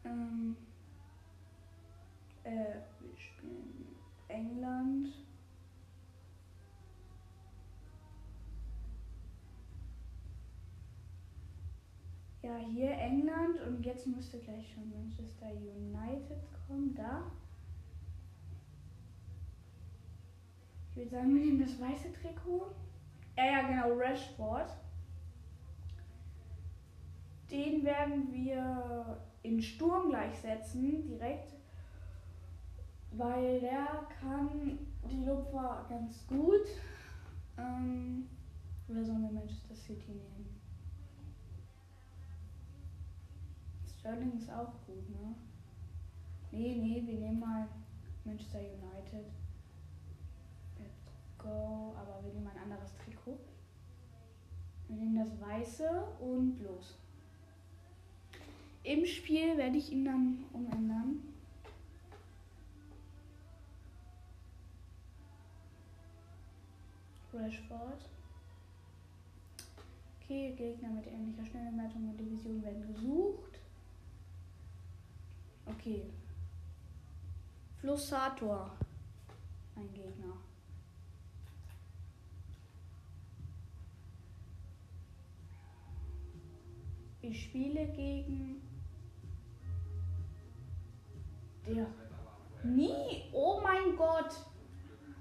Ähm, 0.06 0.56
äh, 2.45 2.75
wir 3.01 3.17
spielen 3.17 3.88
England. 4.30 5.27
Ja, 12.47 12.55
hier 12.55 12.91
England 12.91 13.60
und 13.67 13.86
jetzt 13.86 14.07
müsste 14.07 14.39
gleich 14.39 14.71
schon 14.73 14.89
Manchester 14.89 15.47
United 15.51 16.39
kommen. 16.65 16.95
Da. 16.95 17.29
Ich 20.89 20.95
würde 20.95 21.10
sagen, 21.10 21.36
wir 21.36 21.43
nehmen 21.43 21.60
das 21.60 21.77
weiße 21.77 22.13
Trikot. 22.13 22.71
Ja, 23.36 23.45
ja, 23.45 23.67
genau, 23.67 23.97
Rashford. 23.97 24.69
Den 27.51 27.83
werden 27.83 28.31
wir 28.31 29.21
in 29.43 29.62
Sturm 29.62 30.07
gleichsetzen, 30.07 31.05
direkt. 31.05 31.53
Weil 33.12 33.60
der 33.60 34.07
kann 34.21 34.79
die 35.12 35.25
Lupfer 35.25 35.86
ganz 35.89 36.25
gut. 36.27 36.65
Ähm, 37.57 38.29
oder 38.88 39.03
sollen 39.03 39.23
wir 39.23 39.31
Manchester 39.31 39.75
City 39.75 40.12
nehmen? 40.12 40.57
Sterling 44.08 44.38
ist 44.38 44.50
auch 44.50 44.72
gut, 44.86 45.10
ne? 45.10 45.36
Nee, 46.52 46.76
nee, 46.76 47.04
wir 47.06 47.20
nehmen 47.20 47.41
mal 47.41 47.67
Manchester 48.24 48.60
United. 48.60 49.26
Let's 50.80 51.02
go. 51.38 51.93
Aber 52.00 52.24
wir 52.24 52.32
nehmen 52.32 52.48
ein 52.48 52.72
anderes 52.72 52.96
Trikot. 53.04 53.38
Wir 54.88 54.96
nehmen 54.96 55.17
das 55.17 55.41
weiße 55.41 55.89
und 56.22 56.58
los. 56.62 56.98
Im 58.84 59.06
Spiel 59.06 59.58
werde 59.58 59.76
ich 59.76 59.91
ihn 59.91 60.06
dann 60.06 60.46
umändern. 60.54 61.22
Rashford. 67.34 68.10
Okay, 70.22 70.54
Gegner 70.56 70.91
mit 70.91 71.08
ähnlicher 71.08 71.46
Schnellbewertung 71.46 72.10
und 72.10 72.17
Division 72.17 72.63
werden 72.63 72.88
gesucht. 72.93 73.57
Okay. 75.69 76.03
Flussator. 77.80 78.71
Ein 79.75 79.93
Gegner. 79.93 80.34
Ich 87.21 87.43
spiele 87.45 87.88
gegen 87.88 88.62
der. 91.67 91.88
Nie. 92.63 93.23
Oh 93.34 93.60
mein 93.62 93.95
Gott. 93.95 94.32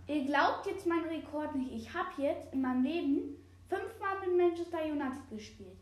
Ihr 0.07 0.25
glaubt 0.25 0.67
jetzt 0.67 0.87
meinen 0.87 1.09
Rekord 1.09 1.55
nicht. 1.57 1.73
Ich 1.73 1.93
habe 1.93 2.23
jetzt 2.23 2.53
in 2.53 2.63
meinem 2.63 2.85
Leben 2.85 3.37
fünfmal 3.69 4.21
mit 4.21 4.37
Manchester 4.37 4.85
United 4.85 5.29
gespielt. 5.29 5.77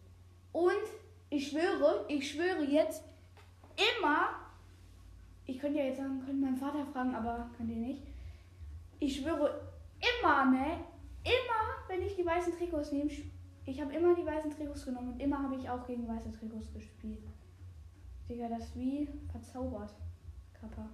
Und 0.53 0.73
ich 1.29 1.51
schwöre, 1.51 2.07
ich 2.09 2.31
schwöre 2.31 2.65
jetzt 2.65 3.03
immer, 3.99 4.44
ich 5.47 5.59
könnte 5.59 5.79
ja 5.79 5.85
jetzt 5.85 5.99
sagen, 5.99 6.23
könnt 6.25 6.41
meinen 6.41 6.57
Vater 6.57 6.87
fragen, 6.87 7.15
aber 7.15 7.51
könnt 7.57 7.71
ihr 7.71 7.77
nicht. 7.77 8.03
Ich 8.99 9.21
schwöre 9.21 9.61
immer, 10.01 10.47
ne? 10.47 10.79
Immer, 11.23 11.89
wenn 11.89 12.03
ich 12.03 12.17
die 12.17 12.25
weißen 12.25 12.53
Trikots 12.57 12.93
nehme, 12.93 13.11
ich 13.67 13.81
habe 13.81 13.95
immer 13.95 14.15
die 14.15 14.27
weißen 14.27 14.51
Trikots 14.51 14.85
genommen 14.85 15.13
und 15.13 15.21
immer 15.21 15.43
habe 15.43 15.57
ich 15.57 15.69
auch 15.69 15.87
gegen 15.87 16.07
weiße 16.07 16.33
Trikots 16.33 16.73
gespielt. 16.73 17.25
Digga, 18.29 18.49
das 18.49 18.65
ist 18.65 18.77
wie 18.77 19.09
verzaubert. 19.31 19.95
Kappa. 20.53 20.89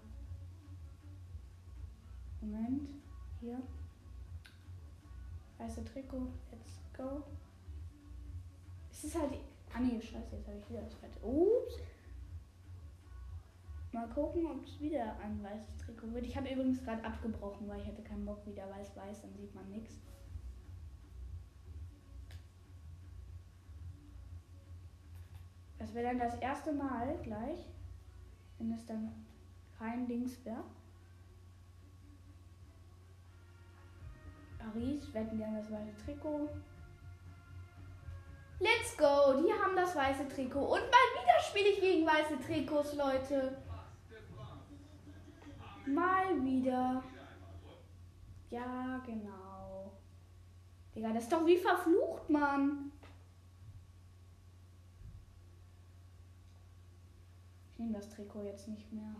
Moment. 2.41 2.91
Hier. 3.41 3.61
Weiße 5.59 5.85
Trikot. 5.85 6.29
Let's 6.51 6.81
go. 6.97 7.23
Es 8.91 9.05
ist 9.05 9.19
halt. 9.19 9.33
Ah 9.73 9.81
nee, 9.81 10.01
scheiße, 10.01 10.37
jetzt 10.37 10.49
habe 10.49 10.59
ich 10.59 10.69
wieder 10.69 10.83
das 10.83 10.95
fette. 10.95 11.25
Ups. 11.25 11.77
Mal 13.93 14.09
gucken, 14.09 14.47
ob 14.47 14.65
es 14.65 14.81
wieder 14.81 15.19
ein 15.19 15.43
weißes 15.43 15.77
Trikot 15.79 16.13
wird. 16.13 16.25
Ich 16.25 16.37
habe 16.37 16.49
übrigens 16.49 16.83
gerade 16.85 17.05
abgebrochen, 17.05 17.69
weil 17.69 17.81
ich 17.81 17.87
hätte 17.87 18.03
keinen 18.03 18.25
Bock 18.25 18.47
wieder 18.47 18.71
weiß-weiß, 18.71 19.23
dann 19.23 19.35
sieht 19.35 19.53
man 19.55 19.69
nichts. 19.69 20.01
Das 25.79 25.93
wäre 25.93 26.09
dann 26.09 26.19
das 26.21 26.37
erste 26.37 26.73
Mal 26.73 27.19
gleich, 27.23 27.67
wenn 28.59 28.73
es 28.73 28.87
dann 28.87 29.13
kein 29.77 30.07
Dings 30.07 30.45
wäre. 30.45 30.63
Paris 34.59 35.13
wetten 35.13 35.39
die 35.39 35.45
haben 35.45 35.57
das 35.57 35.71
weiße 35.71 35.97
Trikot. 36.05 36.49
Let's 38.61 38.97
go! 38.97 39.43
Die 39.43 39.53
haben 39.53 39.75
das 39.75 39.97
weiße 39.97 40.29
Trikot. 40.29 40.65
Und 40.65 40.81
mal 40.81 41.07
wieder 41.15 41.41
spiele 41.49 41.71
ich 41.71 41.81
gegen 41.81 42.07
weiße 42.07 42.39
Trikots, 42.47 42.95
Leute. 42.95 43.57
Mal 45.95 46.45
wieder. 46.45 47.03
Ja, 48.51 49.01
genau. 49.05 49.93
Digga, 50.95 51.13
das 51.13 51.25
ist 51.25 51.33
doch 51.33 51.47
wie 51.47 51.57
verflucht, 51.57 52.29
Mann. 52.29 52.93
Ich 57.73 57.79
nehme 57.79 57.93
das 57.93 58.09
Trikot 58.11 58.43
jetzt 58.43 58.69
nicht 58.69 58.93
mehr. 58.93 59.15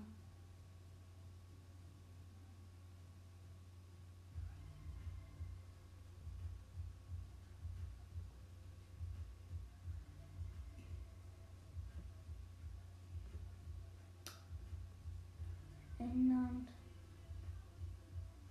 England. 16.01 16.69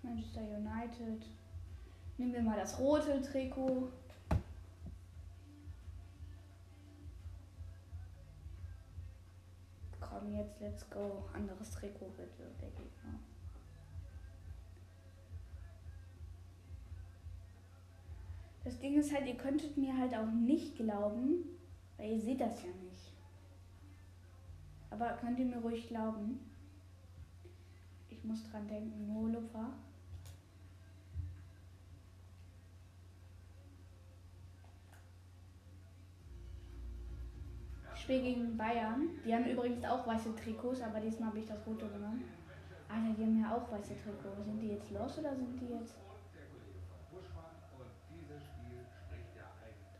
Manchester 0.02 0.42
United. 0.42 1.26
Nehmen 2.18 2.34
wir 2.34 2.42
mal 2.42 2.58
das 2.58 2.80
rote 2.80 3.22
Trikot. 3.22 3.90
Komm 10.00 10.34
jetzt, 10.34 10.60
let's 10.60 10.90
go. 10.90 11.24
Anderes 11.34 11.72
Trikot 11.72 12.10
bitte, 12.18 12.44
der 12.62 12.70
Gegner. 12.70 13.20
Das 18.64 18.80
Ding 18.80 19.00
ist 19.00 19.14
halt, 19.14 19.26
ihr 19.26 19.38
könntet 19.38 19.78
mir 19.78 19.98
halt 19.98 20.14
auch 20.14 20.32
nicht 20.32 20.76
glauben, 20.76 21.46
weil 21.98 22.12
ihr 22.12 22.20
seht 22.20 22.42
das 22.42 22.62
ja 22.64 22.70
nicht. 22.84 23.14
Aber 24.90 25.12
könnt 25.14 25.40
ihr 25.40 25.46
mir 25.46 25.60
ruhig 25.60 25.88
glauben? 25.88 26.40
Ich 28.20 28.26
muss 28.26 28.52
dran 28.52 28.68
denken, 28.68 29.14
Nolofa. 29.14 29.70
Ich 37.96 38.02
spiele 38.02 38.22
gegen 38.22 38.58
Bayern. 38.58 39.10
Die 39.26 39.34
haben 39.34 39.46
übrigens 39.46 39.86
auch 39.86 40.06
weiße 40.06 40.36
Trikots, 40.36 40.82
aber 40.82 41.00
diesmal 41.00 41.30
habe 41.30 41.40
ich 41.40 41.48
das 41.48 41.66
rote 41.66 41.88
genommen. 41.88 42.26
Alter, 42.90 43.14
die 43.18 43.24
haben 43.24 43.42
ja 43.42 43.56
auch 43.56 43.72
weiße 43.72 43.96
Trikots. 44.04 44.44
Sind 44.46 44.60
die 44.60 44.70
jetzt 44.70 44.92
los 44.92 45.18
oder 45.18 45.36
sind 45.36 45.58
die 45.62 45.74
jetzt. 45.74 45.96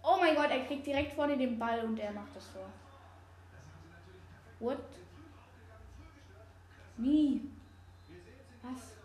Oh 0.04 0.18
mein 0.20 0.36
Gott, 0.36 0.50
er 0.50 0.66
kriegt 0.66 0.86
direkt 0.86 1.14
vorne 1.14 1.38
den 1.38 1.58
Ball 1.58 1.86
und 1.86 1.98
er 2.00 2.12
macht 2.12 2.36
das 2.36 2.52
Tor. 2.52 2.70
What? 4.60 4.80
Wie? 6.98 7.59
Was? 8.72 8.96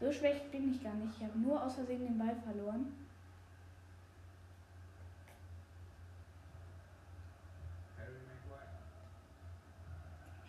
So 0.00 0.12
schlecht 0.12 0.50
bin 0.50 0.72
ich 0.72 0.82
gar 0.82 0.94
nicht. 0.94 1.16
Ich 1.16 1.24
habe 1.24 1.38
nur 1.38 1.62
aus 1.62 1.74
Versehen 1.76 2.04
den 2.04 2.18
Ball 2.18 2.34
verloren. 2.36 2.92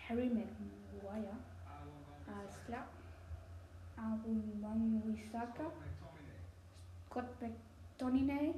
Harry 0.09 0.29
Maguire. 0.29 1.37
Alles 2.27 2.65
klar. 2.65 2.87
Aaron 3.95 4.61
Wan-Bissaka. 4.61 5.71
Scott 7.05 7.25
McTominay. 7.41 8.55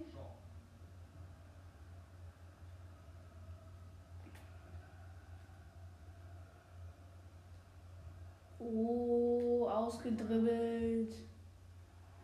Oh, 8.67 9.69
ausgedribbelt. 9.69 11.13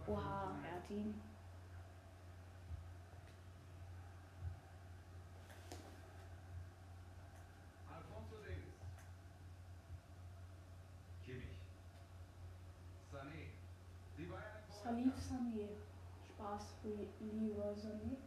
Oha, 0.07 0.55
er 0.63 0.75
hat 0.75 0.89
ihn. 0.89 1.13
Sané. 13.11 13.51
Salif 14.83 15.13
Sané. 15.19 15.67
Spaß, 16.25 16.65
lieber 17.19 17.75
Sonny. 17.75 18.17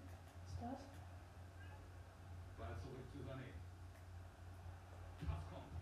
Ist 0.47 0.61
das? 0.61 0.79
Ball 2.59 2.77
zurück 2.81 3.11
zu 3.11 3.19
Sané. 3.19 3.49
Pass 5.27 5.43
kommt. 5.51 5.73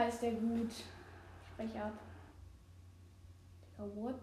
Digga, 0.00 0.08
ist 0.08 0.22
der 0.22 0.32
gut. 0.32 0.72
Sprech 1.52 1.78
ab. 1.78 1.92
Digga, 3.62 3.96
what? 3.96 4.20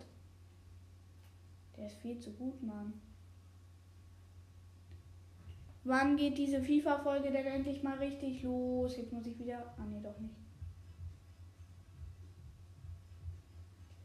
Der 1.76 1.88
ist 1.88 1.98
viel 1.98 2.20
zu 2.20 2.32
gut, 2.32 2.62
Mann. 2.64 2.94
Wann 5.84 6.18
geht 6.18 6.38
diese 6.38 6.62
FIFA-Folge 6.62 7.32
denn 7.32 7.46
endlich 7.46 7.84
mal 7.84 7.98
richtig 7.98 8.44
los? 8.44 8.98
Jetzt 8.98 9.14
muss 9.14 9.26
ich 9.26 9.38
wieder. 9.40 9.74
Ah, 9.78 9.86
nee, 9.86 10.02
doch 10.02 10.20
nicht. 10.20 10.36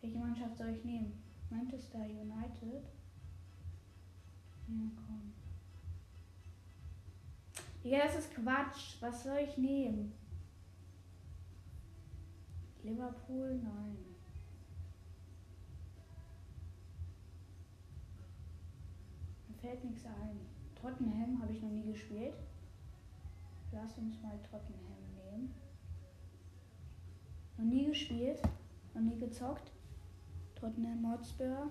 Welche 0.00 0.18
Mannschaft 0.18 0.56
soll 0.56 0.68
ich 0.68 0.84
nehmen? 0.84 1.22
Manchester 1.50 2.00
United? 2.00 2.84
Ja, 4.68 4.90
komm. 4.96 5.32
Ja, 7.82 8.04
das 8.04 8.16
ist 8.16 8.34
Quatsch. 8.34 9.00
Was 9.00 9.24
soll 9.24 9.38
ich 9.38 9.56
nehmen? 9.56 10.12
Liverpool? 12.82 13.60
Nein. 13.62 13.96
Mir 19.48 19.54
fällt 19.56 19.84
nichts 19.84 20.04
ein. 20.04 20.40
Tottenham 20.74 21.40
habe 21.40 21.52
ich 21.52 21.62
noch 21.62 21.70
nie 21.70 21.92
gespielt. 21.92 22.34
Lass 23.70 23.96
uns 23.96 24.20
mal 24.20 24.38
Tottenham 24.50 25.14
nehmen. 25.16 25.54
Noch 27.56 27.64
nie 27.64 27.86
gespielt, 27.86 28.42
noch 28.94 29.02
nie 29.02 29.18
gezockt. 29.18 29.72
Tottenham 30.54 31.10
Hotspur. 31.10 31.70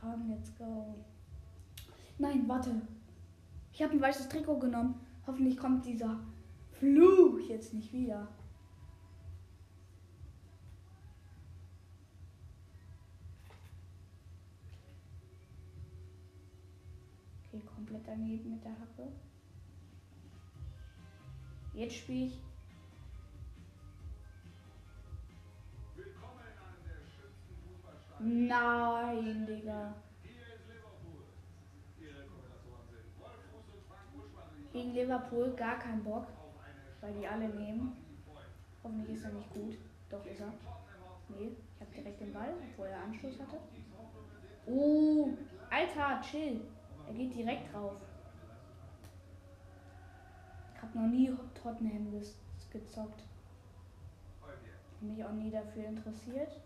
Komm, 0.00 0.30
let's 0.30 0.54
go. 0.56 0.94
Nein, 2.18 2.46
warte. 2.46 2.70
Ich 3.76 3.82
habe 3.82 3.92
ein 3.92 4.00
weißes 4.00 4.30
Trikot 4.30 4.58
genommen. 4.58 4.98
Hoffentlich 5.26 5.58
kommt 5.58 5.84
dieser 5.84 6.18
Fluch 6.70 7.38
jetzt 7.46 7.74
nicht 7.74 7.92
wieder. 7.92 8.26
Okay, 17.44 17.60
komplett 17.66 18.00
daneben 18.06 18.52
mit 18.52 18.64
der 18.64 18.72
Hacke. 18.72 19.12
Jetzt 21.74 21.96
spiele 21.96 22.28
ich. 22.28 22.40
Nein, 28.18 29.46
Digga. 29.46 29.94
Hier 30.22 30.30
ist 30.54 30.66
Liverpool. 30.66 31.24
Ihre 32.00 32.24
Kommentatoren 32.26 32.88
sind 32.88 33.20
Wolf 33.20 33.40
Fuß 33.52 33.66
und 33.74 33.84
Frank 33.86 34.10
Buschmann. 34.12 34.65
Gegen 34.76 34.92
Liverpool 34.92 35.54
gar 35.56 35.78
keinen 35.78 36.04
Bock, 36.04 36.26
weil 37.00 37.14
die 37.14 37.26
alle 37.26 37.48
nehmen. 37.48 37.96
Hoffentlich 38.84 39.16
ist 39.16 39.24
er 39.24 39.32
nicht 39.32 39.50
gut. 39.54 39.78
Doch 40.10 40.22
ist 40.26 40.38
er. 40.38 40.52
Nee, 41.30 41.56
ich 41.74 41.80
habe 41.80 41.90
direkt 41.92 42.20
den 42.20 42.30
Ball, 42.34 42.52
obwohl 42.72 42.88
er 42.88 43.04
Anschluss 43.04 43.40
hatte. 43.40 43.56
Oh, 44.66 45.30
Alter, 45.70 46.20
chill. 46.20 46.60
Er 47.08 47.14
geht 47.14 47.34
direkt 47.34 47.72
drauf. 47.72 47.96
Ich 50.74 50.82
habe 50.82 50.98
noch 50.98 51.08
nie 51.08 51.34
Tottenham 51.54 52.12
gezockt. 52.70 53.22
Mich 55.00 55.24
auch 55.24 55.32
nie 55.32 55.50
dafür 55.50 55.86
interessiert. 55.86 56.60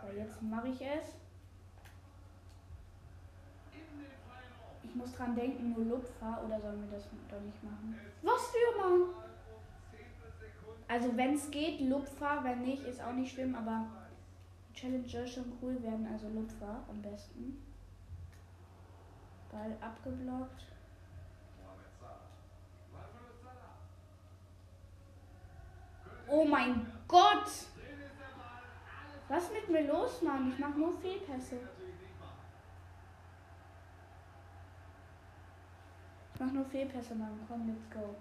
Aber 0.00 0.14
jetzt 0.14 0.40
mache 0.42 0.68
ich 0.68 0.80
es. 0.80 1.16
Ich 4.92 4.96
muss 4.98 5.14
dran 5.14 5.34
denken, 5.34 5.72
nur 5.72 5.86
Lupfer 5.86 6.42
oder 6.44 6.60
sollen 6.60 6.82
wir 6.82 6.98
das 6.98 7.08
doch 7.30 7.40
nicht 7.40 7.64
machen? 7.64 7.98
Was 8.20 8.48
für 8.48 8.78
Mann? 8.78 9.08
Also 10.86 11.16
wenn 11.16 11.32
es 11.32 11.50
geht, 11.50 11.80
Lupfer, 11.80 12.40
wenn 12.42 12.60
nicht, 12.60 12.84
ist 12.84 13.02
auch 13.02 13.14
nicht 13.14 13.32
schlimm, 13.32 13.54
aber 13.54 13.86
Challenger 14.74 15.26
schon 15.26 15.50
cool 15.62 15.82
werden, 15.82 16.06
also 16.12 16.28
Lupfer 16.28 16.84
am 16.90 17.00
besten. 17.00 17.64
Ball 19.50 19.74
abgeblockt. 19.80 20.66
Oh 26.28 26.44
mein 26.44 26.86
Gott! 27.08 27.46
Was 29.28 29.44
ist 29.44 29.52
mit 29.54 29.70
mir 29.70 29.90
los, 29.90 30.20
Mann? 30.20 30.50
Ich 30.50 30.58
mache 30.58 30.78
nur 30.78 30.92
Fehlpässe. 30.92 31.56
Ich 36.42 36.46
mache 36.46 36.56
nur 36.56 36.64
Fehlpässe, 36.64 37.14
Mann. 37.14 37.38
Komm, 37.46 37.68
let's 37.68 37.88
go. 37.88 38.16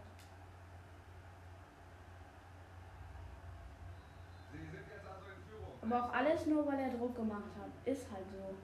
Aber 5.81 6.05
auch 6.05 6.13
alles 6.13 6.45
nur, 6.45 6.67
weil 6.67 6.81
er 6.81 6.91
Druck 6.91 7.15
gemacht 7.15 7.49
hat. 7.60 7.71
Ist 7.84 8.05
halt 8.12 8.25
so. 8.29 8.55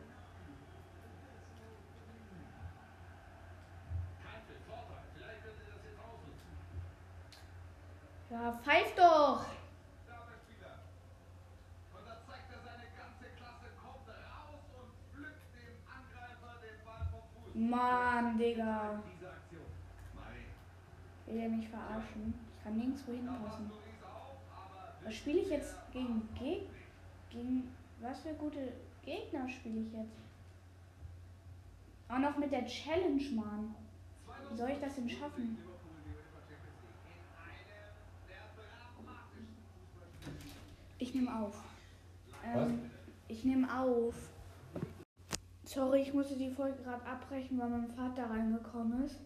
Ja, 8.30 8.52
pfeif 8.52 8.94
doch! 8.96 9.44
Mann, 17.56 18.38
Digga. 18.38 19.02
Will 21.28 21.40
er 21.40 21.50
mich 21.50 21.68
verarschen? 21.70 22.34
Ich 22.56 22.64
kann 22.64 22.78
nirgendwo 22.78 23.12
hinpassen. 23.12 23.72
Was 25.04 25.14
spiele 25.14 25.40
ich 25.40 25.50
jetzt 25.50 25.76
gegen 25.92 26.28
Geg 26.38 26.64
gegen 27.30 27.70
was 28.00 28.20
für 28.22 28.34
gute 28.34 28.74
Gegner 29.04 29.48
spiele 29.48 29.82
ich 29.82 29.94
jetzt? 29.94 30.18
Auch 32.10 32.20
noch 32.20 32.38
mit 32.38 32.52
der 32.52 32.66
Challenge, 32.66 33.24
Mann. 33.36 33.76
Wie 34.50 34.58
soll 34.58 34.70
ich 34.70 34.80
das 34.80 34.96
denn 34.96 35.10
schaffen? 35.10 35.58
Ich 41.00 41.14
nehme 41.14 41.40
auf. 41.40 41.56
Ähm, 42.44 42.90
ich 43.28 43.44
nehme 43.44 43.80
auf. 43.80 44.16
Sorry, 45.64 46.02
ich 46.02 46.14
musste 46.14 46.36
die 46.36 46.50
Folge 46.50 46.82
gerade 46.82 47.06
abbrechen, 47.06 47.60
weil 47.60 47.70
mein 47.70 47.88
Vater 47.88 48.30
reingekommen 48.30 49.04
ist. 49.04 49.20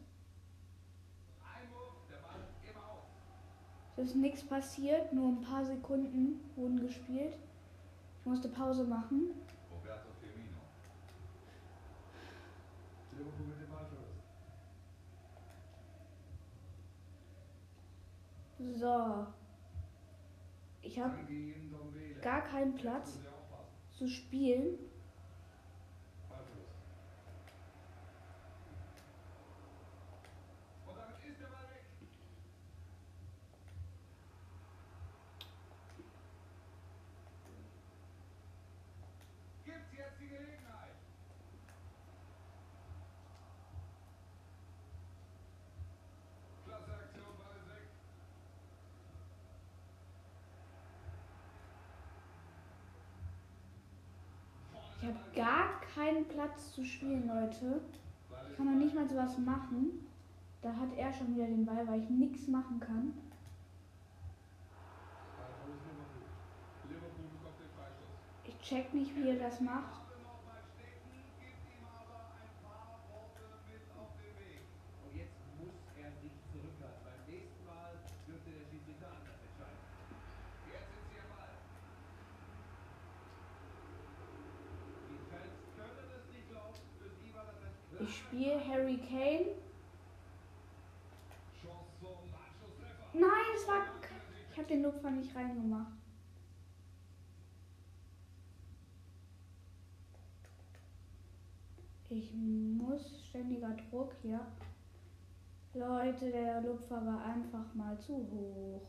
Einwurf, 1.44 1.94
der 2.10 2.18
Ball 2.18 2.42
immer 2.70 2.84
auf. 2.90 3.04
Es 3.91 3.91
ist 4.02 4.16
nichts 4.16 4.44
passiert, 4.44 5.14
nur 5.14 5.30
ein 5.30 5.42
paar 5.42 5.64
Sekunden 5.66 6.40
wurden 6.56 6.80
gespielt. 6.80 7.38
Ich 8.20 8.26
musste 8.26 8.50
Pause 8.50 8.84
machen. 8.84 9.32
Roberto 9.72 10.10
Firmino. 10.20 10.60
So. 18.80 19.28
Ich 20.84 21.00
habe 21.00 21.16
gar 22.22 22.42
keinen 22.42 22.76
Platz 22.76 23.20
zu 23.92 24.08
spielen. 24.08 24.78
Ballverlust. 26.28 26.74
Und 30.88 30.98
damit 30.98 31.26
ist 31.30 31.40
der 31.40 31.48
Ball 31.48 31.70
weg. 31.70 31.86
Gibt's 39.66 39.94
jetzt 39.96 40.20
die 40.20 40.28
Gelegenheit? 40.28 40.96
Klasse 46.66 46.92
Aktion, 46.92 47.38
Ball 47.38 47.56
ist 47.58 47.70
weg. 47.70 47.88
Ich 55.01 55.01
habe 55.14 55.36
gar 55.36 55.82
keinen 55.94 56.26
Platz 56.28 56.74
zu 56.74 56.84
spielen, 56.84 57.28
Leute. 57.28 57.82
Ich 58.50 58.58
kann 58.58 58.66
noch 58.66 58.80
nicht 58.80 58.96
mal 58.96 59.08
sowas 59.08 59.38
machen. 59.38 60.08
Da 60.62 60.70
hat 60.70 60.96
er 60.96 61.12
schon 61.12 61.36
wieder 61.36 61.46
den 61.46 61.66
Ball, 61.66 61.88
weil 61.88 62.02
ich 62.02 62.10
nichts 62.10 62.48
machen 62.48 62.80
kann. 62.80 63.14
Ich 68.44 68.60
check 68.60 68.94
nicht, 68.94 69.16
wie 69.16 69.30
er 69.30 69.40
das 69.40 69.60
macht. 69.60 70.00
nochmal 70.22 70.62
stecken, 70.78 71.10
gibt 71.42 71.66
ihm 71.66 71.84
aber 71.84 72.30
ein 72.38 72.54
paar 72.62 73.02
Worte 73.10 73.58
mit 73.66 73.84
auf 73.98 74.14
den 74.22 74.38
Weg. 74.38 74.62
Und 75.02 75.18
jetzt 75.18 75.42
muss 75.58 75.82
er 75.98 76.12
sich 76.22 76.36
zurückhalten. 76.54 77.02
Beim 77.02 77.26
nächsten 77.26 77.66
Mal 77.66 77.98
dürfte 78.28 78.52
der 78.54 78.66
Schiedsrichter 78.70 79.12
Spiele 88.42 88.60
Harry 88.68 88.98
Kane. 88.98 89.46
Nein, 93.14 93.30
es 93.56 93.68
war. 93.68 93.84
Ich 94.50 94.58
habe 94.58 94.68
den 94.68 94.82
Lupfer 94.82 95.12
nicht 95.12 95.36
reingemacht. 95.36 95.92
Ich 102.10 102.34
muss 102.34 103.24
ständiger 103.30 103.78
Druck 103.92 104.16
hier. 104.24 104.40
Leute, 105.76 106.32
der 106.32 106.62
Lupfer 106.62 107.06
war 107.06 107.24
einfach 107.24 107.72
mal 107.76 107.96
zu 108.00 108.16
hoch. 108.16 108.82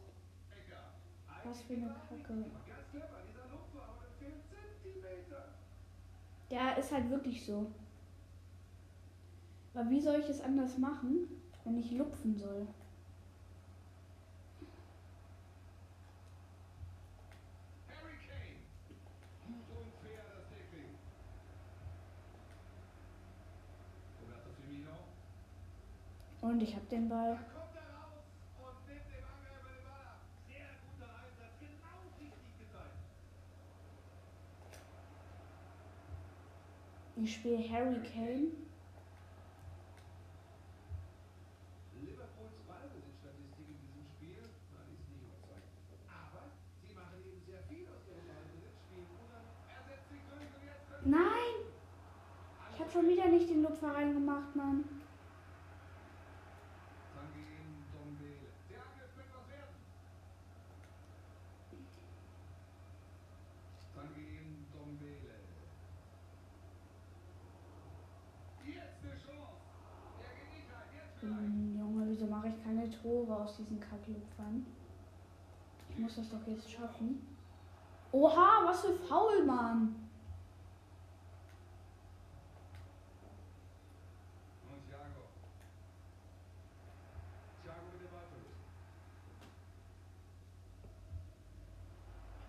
Was 1.44 1.60
für 1.60 1.74
eine 1.74 1.94
Kacke. 2.08 2.46
Der 6.50 6.78
ist 6.78 6.92
halt 6.92 7.10
wirklich 7.10 7.44
so. 7.44 7.70
Aber 9.74 9.88
wie 9.88 10.00
soll 10.00 10.20
ich 10.20 10.28
es 10.28 10.40
anders 10.40 10.76
machen, 10.78 11.28
wenn 11.64 11.78
ich 11.78 11.90
lupfen 11.92 12.36
soll? 12.36 12.66
Harry 17.88 18.16
Kane. 18.26 18.60
Und 26.42 26.60
ich 26.62 26.74
habe 26.74 26.84
den 26.86 27.08
Ball. 27.08 27.34
Da 27.34 27.42
kommt 27.58 27.76
er 27.76 27.82
raus 27.96 28.26
und 28.58 28.88
nimmt 28.88 29.06
dem 29.08 29.24
Angreifer 29.24 29.70
den 29.72 29.84
Ball 29.84 30.04
ab. 30.04 30.20
Sehr 30.46 30.68
guter 30.84 31.08
Einsatz, 31.16 31.54
genau 31.60 31.96
richtig 32.20 32.58
getimt. 32.58 32.72
Ich 37.24 37.34
spiele 37.34 37.62
Harry 37.70 38.00
Kane. 38.02 38.50
Liverpools 42.02 42.58
Ballbesitzstatistik 42.66 43.68
in 43.70 43.78
diesem 43.78 44.02
Spiel, 44.10 44.42
na, 44.74 44.82
die 44.90 44.98
ist 44.98 45.06
nicht 45.06 45.22
überzeugend. 45.22 45.70
Aber 46.10 46.50
sie 46.82 46.92
machen 46.98 47.22
eben 47.22 47.38
sehr 47.46 47.62
viel 47.70 47.86
aus 47.86 48.02
ihrem 48.10 48.26
Ballbesitz, 48.26 48.74
spielen 48.82 49.06
gut 49.06 49.30
an. 49.30 49.46
Er 49.70 49.86
setzt 49.86 50.10
sich 50.10 50.26
durch 50.26 50.50
und 50.50 50.66
jetzt 50.66 50.82
könnte 50.90 51.06
Nein! 51.08 51.54
Ich 52.74 52.80
habe 52.80 52.90
schon 52.90 53.06
wieder 53.06 53.30
nicht 53.42 53.54
den 53.54 53.62
Lupfer 53.62 53.92
reingemacht, 53.94 54.54
Mann. 54.54 54.84
Hm, 71.20 71.78
Junge, 71.78 72.04
wieso 72.08 72.26
mache 72.26 72.48
ich 72.48 72.64
keine 72.64 72.90
Tore 72.90 73.36
aus 73.36 73.56
diesen 73.56 73.78
Kacklupfern? 73.78 74.66
Ich 75.88 75.98
muss 75.98 76.16
das 76.16 76.28
doch 76.30 76.44
jetzt 76.48 76.68
schaffen. 76.68 77.24
Oha, 78.10 78.62
was 78.64 78.80
für 78.80 78.94
faul, 78.94 79.44
Mann. 79.44 80.02
Und 84.68 84.84
Thiago. 84.88 85.28
Thiago 87.62 87.86
mit 87.92 88.00
dem 88.02 88.10
Ballverlust. 88.10 88.66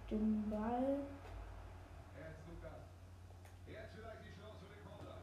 Den 0.10 0.50
Ball. 0.50 1.00
Er 2.18 2.30
ist 2.32 2.42
Lukas. 2.50 2.82
Jetzt 3.68 3.92
vielleicht 3.94 4.24
die 4.26 4.42
Chance 4.42 4.58
für 4.66 4.74
den 4.74 4.84
Konter. 4.84 5.18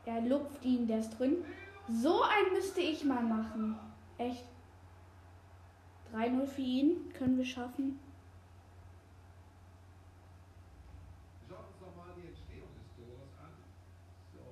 Er 0.04 0.20
lupft 0.20 0.64
ihn, 0.64 0.86
der 0.86 0.98
ist 0.98 1.10
drin. 1.18 1.44
So 1.88 2.22
ein 2.22 2.52
müsste 2.52 2.80
ich 2.80 3.04
mal 3.04 3.22
machen. 3.22 3.76
Echt. 4.18 4.44
3-0 6.12 6.46
für 6.46 6.60
ihn. 6.60 7.12
Können 7.14 7.36
wir 7.38 7.44
schaffen. 7.44 7.98
Schauen 11.48 11.58
wir 11.58 11.68
uns 11.68 11.80
nochmal 11.80 12.14
die 12.20 12.28
Entstehung 12.28 12.68
des 12.76 12.88
Tores 12.96 13.32
an. 13.40 13.52
So, 14.34 14.42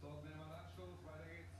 Tottenham 0.00 0.40
am 0.40 0.50
Anstoß. 0.52 1.04
Weiter 1.04 1.24
geht's. 1.26 1.50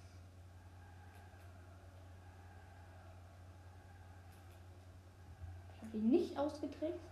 Ich 5.75 5.83
habe 5.83 5.97
ihn 5.99 6.11
nicht 6.11 6.36
ausgetrickst. 6.47 7.11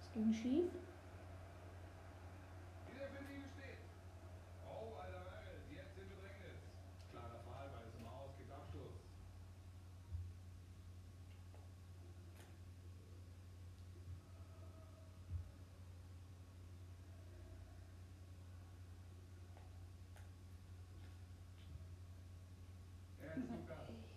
Es 0.00 0.12
ging 0.12 0.32
schief. 0.32 0.70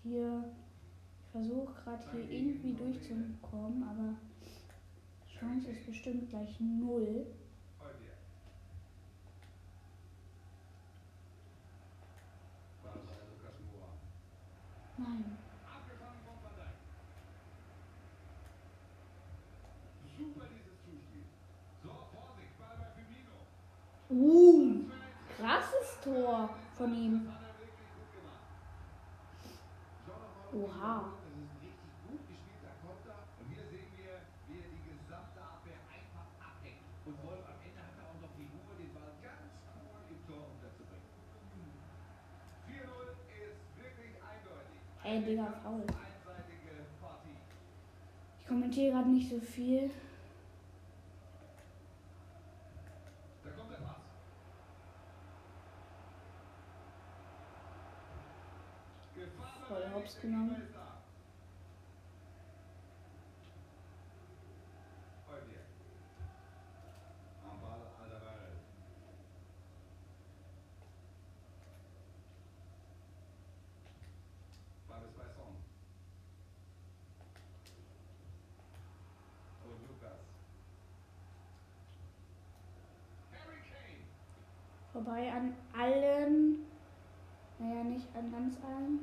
Hier, 0.03 0.43
versuche 1.33 1.73
gerade 1.83 2.03
hier 2.11 2.29
irgendwie 2.29 2.73
durchzukommen, 2.73 3.83
aber 3.83 4.13
Chance 5.27 5.71
ist 5.71 5.85
bestimmt 5.87 6.29
gleich 6.29 6.59
null. 6.59 7.25
Nein. 14.95 15.37
Uh, 24.11 24.83
krasses 25.35 25.99
Tor 26.03 26.49
von 26.77 26.93
ihm. 26.93 27.27
Oha. 30.53 31.22
Ey, 45.05 45.21
Digga, 45.21 45.53
faul. 45.61 45.83
Ich 48.39 48.47
kommentiere 48.47 48.93
gerade 48.93 49.09
nicht 49.09 49.29
so 49.29 49.39
viel. 49.39 49.91
Voll 59.67 59.91
hops 59.93 60.21
genommen. 60.21 60.55
vorbei 84.93 85.31
an 85.31 85.55
allen. 85.77 86.65
Naja, 87.57 87.83
nicht 87.83 88.07
an 88.15 88.31
ganz 88.31 88.57
allen. 88.63 88.99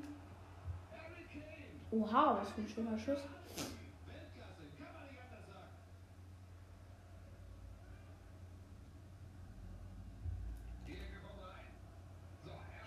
Oha, 1.91 2.39
was 2.41 2.51
für 2.51 2.61
ein 2.61 2.69
schöner 2.69 2.99
Schuss. 2.99 3.19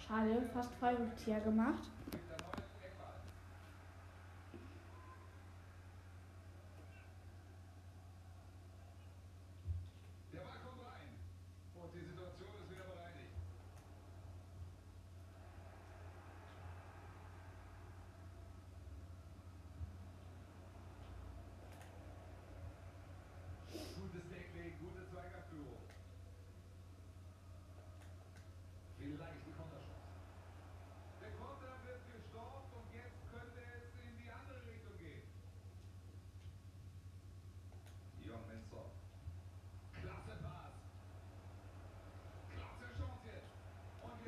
Schade, 0.07 0.49
fast 0.53 0.71
Fallrückzieher 0.79 1.41
gemacht. 1.41 1.83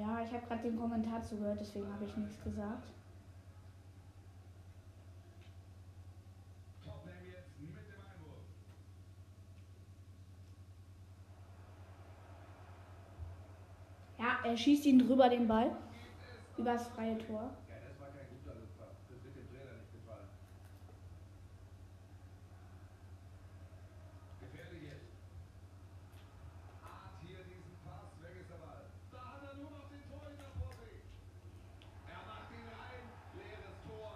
Ja, 0.00 0.22
ich 0.24 0.32
habe 0.32 0.46
gerade 0.46 0.62
den 0.62 0.78
Kommentar 0.78 1.22
zugehört, 1.22 1.60
deswegen 1.60 1.92
habe 1.92 2.06
ich 2.06 2.16
nichts 2.16 2.42
gesagt. 2.42 2.88
Ja, 14.18 14.38
er 14.42 14.56
schießt 14.56 14.86
ihn 14.86 15.00
drüber 15.00 15.28
den 15.28 15.46
Ball. 15.46 15.70
Übers 16.56 16.88
freie 16.88 17.18
Tor. 17.18 17.50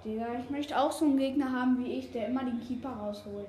Digga, 0.04 0.38
ich 0.38 0.50
möchte 0.50 0.78
auch 0.78 0.92
so 0.92 1.06
einen 1.06 1.16
Gegner 1.16 1.50
haben 1.50 1.82
wie 1.82 1.92
ich, 1.92 2.12
der 2.12 2.28
immer 2.28 2.44
den 2.44 2.60
Keeper 2.60 2.90
rausholt. 2.90 3.48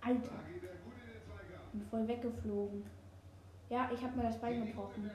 Alter. 0.00 0.30
ich 0.54 1.72
Bin 1.72 1.82
voll 1.90 2.08
weggeflogen. 2.08 2.84
Ja, 3.68 3.90
ich 3.92 4.02
habe 4.02 4.16
mir 4.16 4.22
das 4.22 4.40
Bein 4.40 4.64
gebrochen. 4.64 5.10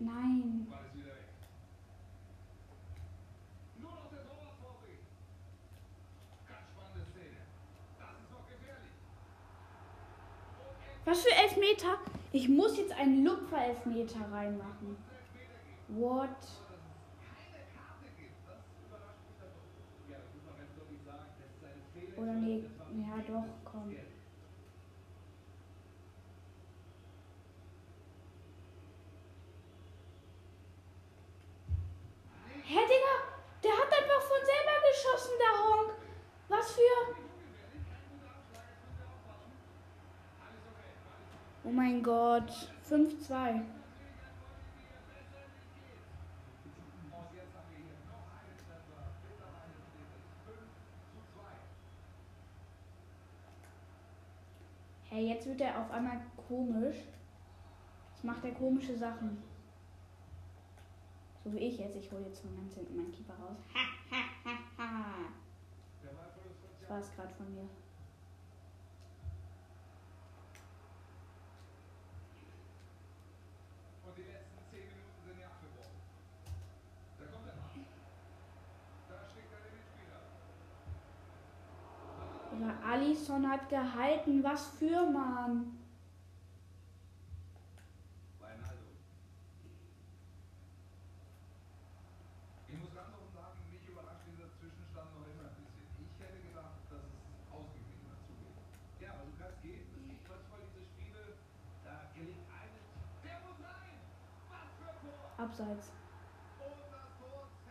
Nein. 0.00 0.66
Was 11.04 11.22
für 11.22 11.34
Elfmeter? 11.34 11.98
Ich 12.32 12.50
muss 12.50 12.76
jetzt 12.76 12.92
einen 12.92 13.24
Lupfer-Elfmeter 13.24 14.30
reinmachen. 14.30 14.96
What? 15.88 16.28
Oder 22.14 22.32
nee, 22.34 22.64
ja 22.92 23.22
doch, 23.26 23.44
komm. 23.64 23.94
Gott. 42.38 42.68
5-2. 42.88 43.62
Hey, 55.10 55.28
jetzt 55.28 55.46
wird 55.46 55.60
er 55.60 55.80
auf 55.80 55.90
einmal 55.90 56.20
komisch. 56.48 56.96
Jetzt 58.12 58.24
macht 58.24 58.44
er 58.44 58.52
komische 58.52 58.96
Sachen. 58.96 59.42
So 61.42 61.52
wie 61.52 61.58
ich 61.58 61.78
jetzt. 61.78 61.96
Ich 61.96 62.12
hole 62.12 62.24
jetzt 62.26 62.40
von 62.40 62.54
ganz 62.54 62.76
meinen 62.76 63.10
Keeper 63.10 63.34
raus. 63.34 63.56
Ha, 63.74 63.80
ha, 64.10 64.22
ha, 64.44 64.84
ha. 64.84 65.04
Das 66.80 66.90
war 66.90 67.00
es 67.00 67.16
gerade 67.16 67.34
von 67.34 67.52
mir. 67.52 67.68
Muss 103.44 103.60
rein. 103.60 103.98
Was 104.50 104.68
für 104.78 104.88
ein 104.90 104.98
Tor. 105.00 105.44
Abseits. 105.44 105.92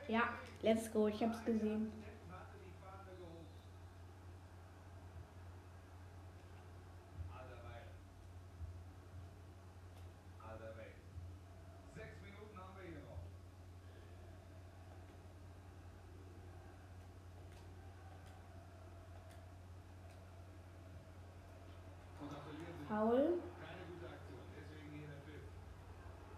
Ja, 0.07 0.29
let's 0.61 0.91
go. 0.91 1.07
Ich 1.07 1.21
hab's 1.21 1.43
gesehen. 1.43 1.91
Assistenten 1.91 2.31
hatte 2.31 2.57
die 2.63 2.71
Fahne 2.81 3.11
gehoben. 3.19 3.45
Alderweil. 7.35 7.83
Alderweil. 10.47 10.93
Sechs 11.93 12.21
Minuten 12.23 12.57
haben 12.57 12.73
wir 12.79 12.87
hier 12.87 13.03
noch. 13.03 13.27
Und 22.21 22.31
da 22.31 22.39
verlieren 22.47 22.75
sie. 22.79 22.85
Foul. 22.87 23.43
Keine 23.59 23.83
gute 23.91 24.07
Aktion, 24.07 24.39
deswegen 24.55 24.87
hier 24.95 25.07
der 25.11 25.19
Pfiff. 25.27 25.51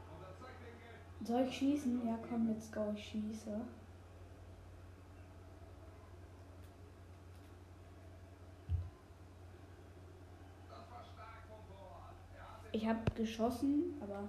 Und 0.09 0.19
da 0.25 0.33
zeigt 0.41 0.65
den 0.65 0.81
Geld. 0.81 1.05
Soll 1.29 1.43
ich 1.43 1.57
schießen? 1.57 2.07
Ja, 2.07 2.17
komm, 2.27 2.47
let's 2.47 2.71
go. 2.71 2.91
Ich 2.95 3.05
schieße. 3.05 3.61
Ich 12.71 12.87
habe 12.87 12.99
geschossen, 13.13 13.93
aber 14.01 14.27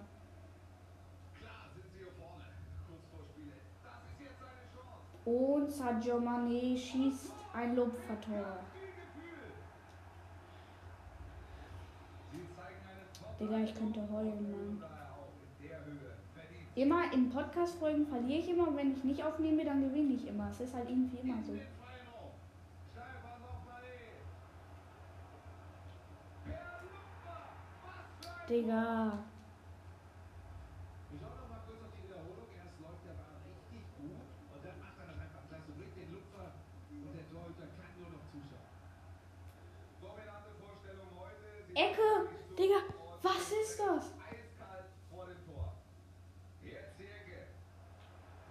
und 5.24 5.70
Sadio 5.70 6.20
Mane 6.20 6.76
schießt 6.76 7.32
ein 7.54 7.76
Lupfertor. 7.76 8.58
Digga, 13.40 13.58
ich 13.60 13.74
könnte 13.74 14.06
heulen, 14.12 14.50
Mann. 14.50 14.78
Daher 14.80 15.12
auch 15.12 15.32
in 15.58 15.66
der 15.66 15.82
Höhe. 15.86 16.16
Verdient. 16.34 16.69
Immer 16.80 17.12
in 17.12 17.28
Podcast-Folgen 17.28 18.06
verliere 18.06 18.38
ich 18.40 18.48
immer, 18.48 18.68
und 18.68 18.76
wenn 18.78 18.92
ich 18.92 19.04
nicht 19.04 19.22
aufnehme, 19.22 19.62
dann 19.66 19.82
gewinne 19.82 20.14
ich 20.14 20.26
immer. 20.26 20.48
Es 20.48 20.60
ist 20.60 20.72
halt 20.74 20.88
irgendwie 20.88 21.18
immer 21.18 21.42
so. 21.42 21.52
Den 21.52 21.60
freien 21.76 22.08
Raum. 22.08 22.32
Stefan 22.88 23.42
auf 23.44 23.60
Mané. 23.68 24.24
Per 26.48 26.80
Lupfer. 26.80 27.40
Was 27.84 28.08
für 28.16 28.32
ein 28.32 28.48
Digga. 28.48 29.12
Wir 31.10 31.18
schauen 31.20 31.36
noch 31.36 31.48
mal 31.52 31.60
kurz 31.68 31.84
auf 31.84 31.92
die 31.92 32.02
Wiederholung. 32.08 32.48
Erst 32.56 32.80
läuft 32.80 33.04
der 33.04 33.16
Ball 33.20 33.36
richtig 33.44 33.84
gut 34.00 34.24
und 34.48 34.60
dann 34.64 34.76
macht 34.80 34.96
er 35.04 35.06
das 35.12 35.18
einfach 35.20 35.44
klasse. 35.52 35.76
Bringt 35.76 35.96
den 36.00 36.08
Lupfer 36.16 36.48
und 36.96 37.12
der 37.12 37.28
Torhüter 37.28 37.68
kann 37.76 37.92
nur 38.00 38.08
noch 38.08 38.24
zuschauen. 38.32 38.72
Dominante 40.00 40.56
Vorstellung 40.56 41.12
heute. 41.12 41.44
Sie 41.68 41.76
Ecke! 41.76 42.08
sind 42.24 42.56
Digga, 42.56 42.80
und 42.88 43.20
was 43.20 43.52
ist 43.52 43.76
das? 43.76 44.16
Eiskalt 44.16 44.88
vor 45.12 45.28
dem 45.28 45.44
Tor. 45.44 45.76
Jetzt 46.60 47.00
die 47.00 47.08
Ecke. 47.08 47.56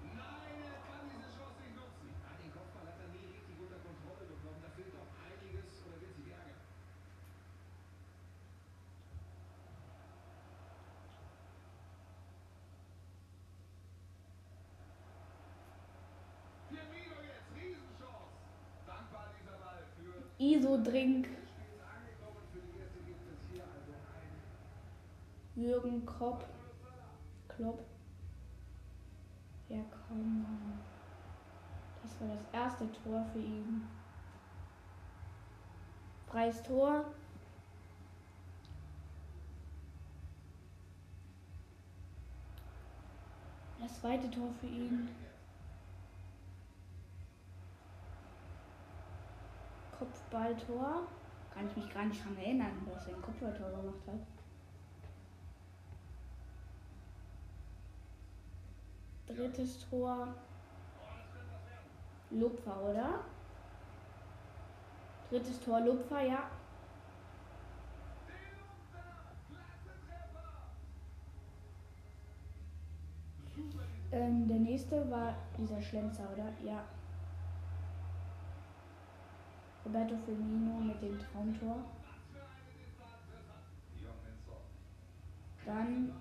Nein, 0.02 0.66
er 0.66 0.82
kann 0.90 1.06
diese 1.14 1.30
Chance 1.30 1.62
nicht 1.62 1.78
nutzen. 1.78 2.10
Ah, 2.26 2.34
den 2.42 2.50
Kopfball 2.50 2.90
hat 2.90 2.98
er 3.06 3.14
nie 3.14 3.30
richtig 3.30 3.54
unter 3.62 3.78
Kontrolle 3.86 4.26
bekommen. 4.26 4.60
Da 4.66 4.70
fehlt 4.74 4.98
doch 4.98 5.14
einiges 5.14 5.86
oder 5.86 6.02
wird 6.02 6.18
sich 6.18 6.28
ärgern. 6.34 6.58
Firmino 16.70 17.18
jetzt, 17.24 17.50
Riesenchance. 17.56 18.36
Dankbar 18.86 19.34
dieser 19.38 19.58
Ball 19.58 19.86
für 19.96 20.02
Iso-Drink. 20.02 20.08
Spiels 20.08 20.08
angekommen. 20.08 20.08
Für 20.08 20.08
die 20.08 20.08
erste 20.08 20.08
gibt 20.08 20.08
es 20.08 20.08
hier 20.08 20.16
also 20.16 20.29
ein 20.40 21.28
Jürgen 25.56 26.06
Klopp. 26.06 26.46
Klopp. 27.50 27.84
Ja, 29.68 29.80
komm. 30.08 30.46
Das 32.02 32.20
war 32.22 32.30
das 32.30 32.46
erste 32.54 32.90
Tor 33.04 33.26
für 33.34 33.40
ihn. 33.40 33.84
Freies 36.28 36.64
Tor. 36.64 37.06
Das 43.82 44.00
zweite 44.00 44.32
Tor 44.32 44.50
für 44.62 44.68
ihn. 44.68 45.10
Kopfballtor. 50.30 51.08
Kann 51.54 51.68
ich 51.68 51.76
mich 51.76 51.94
gar 51.94 52.06
nicht 52.06 52.24
dran 52.24 52.38
erinnern, 52.38 52.88
dass 52.94 53.08
er 53.08 53.16
ein 53.16 53.22
Kopfballtor 53.22 53.70
gemacht 53.70 54.08
hat. 54.08 54.16
Drittes 59.36 59.90
Tor. 59.90 60.36
Lupfer, 62.32 62.82
oder? 62.84 63.20
Drittes 65.30 65.60
Tor 65.62 65.82
Lupfer, 65.82 66.22
ja. 66.22 66.44
Ähm, 74.12 74.48
der 74.48 74.58
nächste 74.58 75.10
war 75.10 75.36
dieser 75.58 75.82
Schlenzer, 75.82 76.24
oder? 76.34 76.52
Ja. 76.64 76.84
Roberto 79.90 80.16
Firmino 80.24 80.80
mit 80.82 81.02
dem 81.02 81.18
Traumtor. 81.18 81.84
Dann 85.66 86.14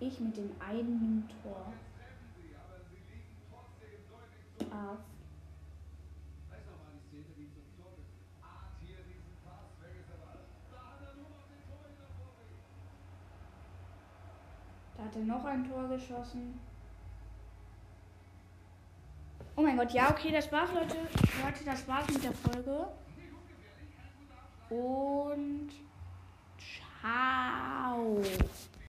ich 0.00 0.20
mit 0.20 0.34
dem 0.38 0.50
einen 0.58 1.28
Tor. 1.42 1.66
Sich. 4.58 4.68
da 14.96 15.04
hat 15.04 15.16
er 15.16 15.22
noch 15.24 15.44
ein 15.44 15.68
Tor 15.68 15.88
geschossen. 15.88 16.58
Oh 19.56 19.62
mein 19.62 19.76
Gott, 19.76 19.92
ja, 19.92 20.10
okay, 20.10 20.32
das 20.32 20.50
war's, 20.50 20.70
Leute. 20.72 20.96
Leute, 20.96 21.64
das 21.64 21.86
war's 21.86 22.08
mit 22.08 22.24
der 22.24 22.32
Folge. 22.32 22.88
Und 24.70 25.70
ciao. 27.00 28.20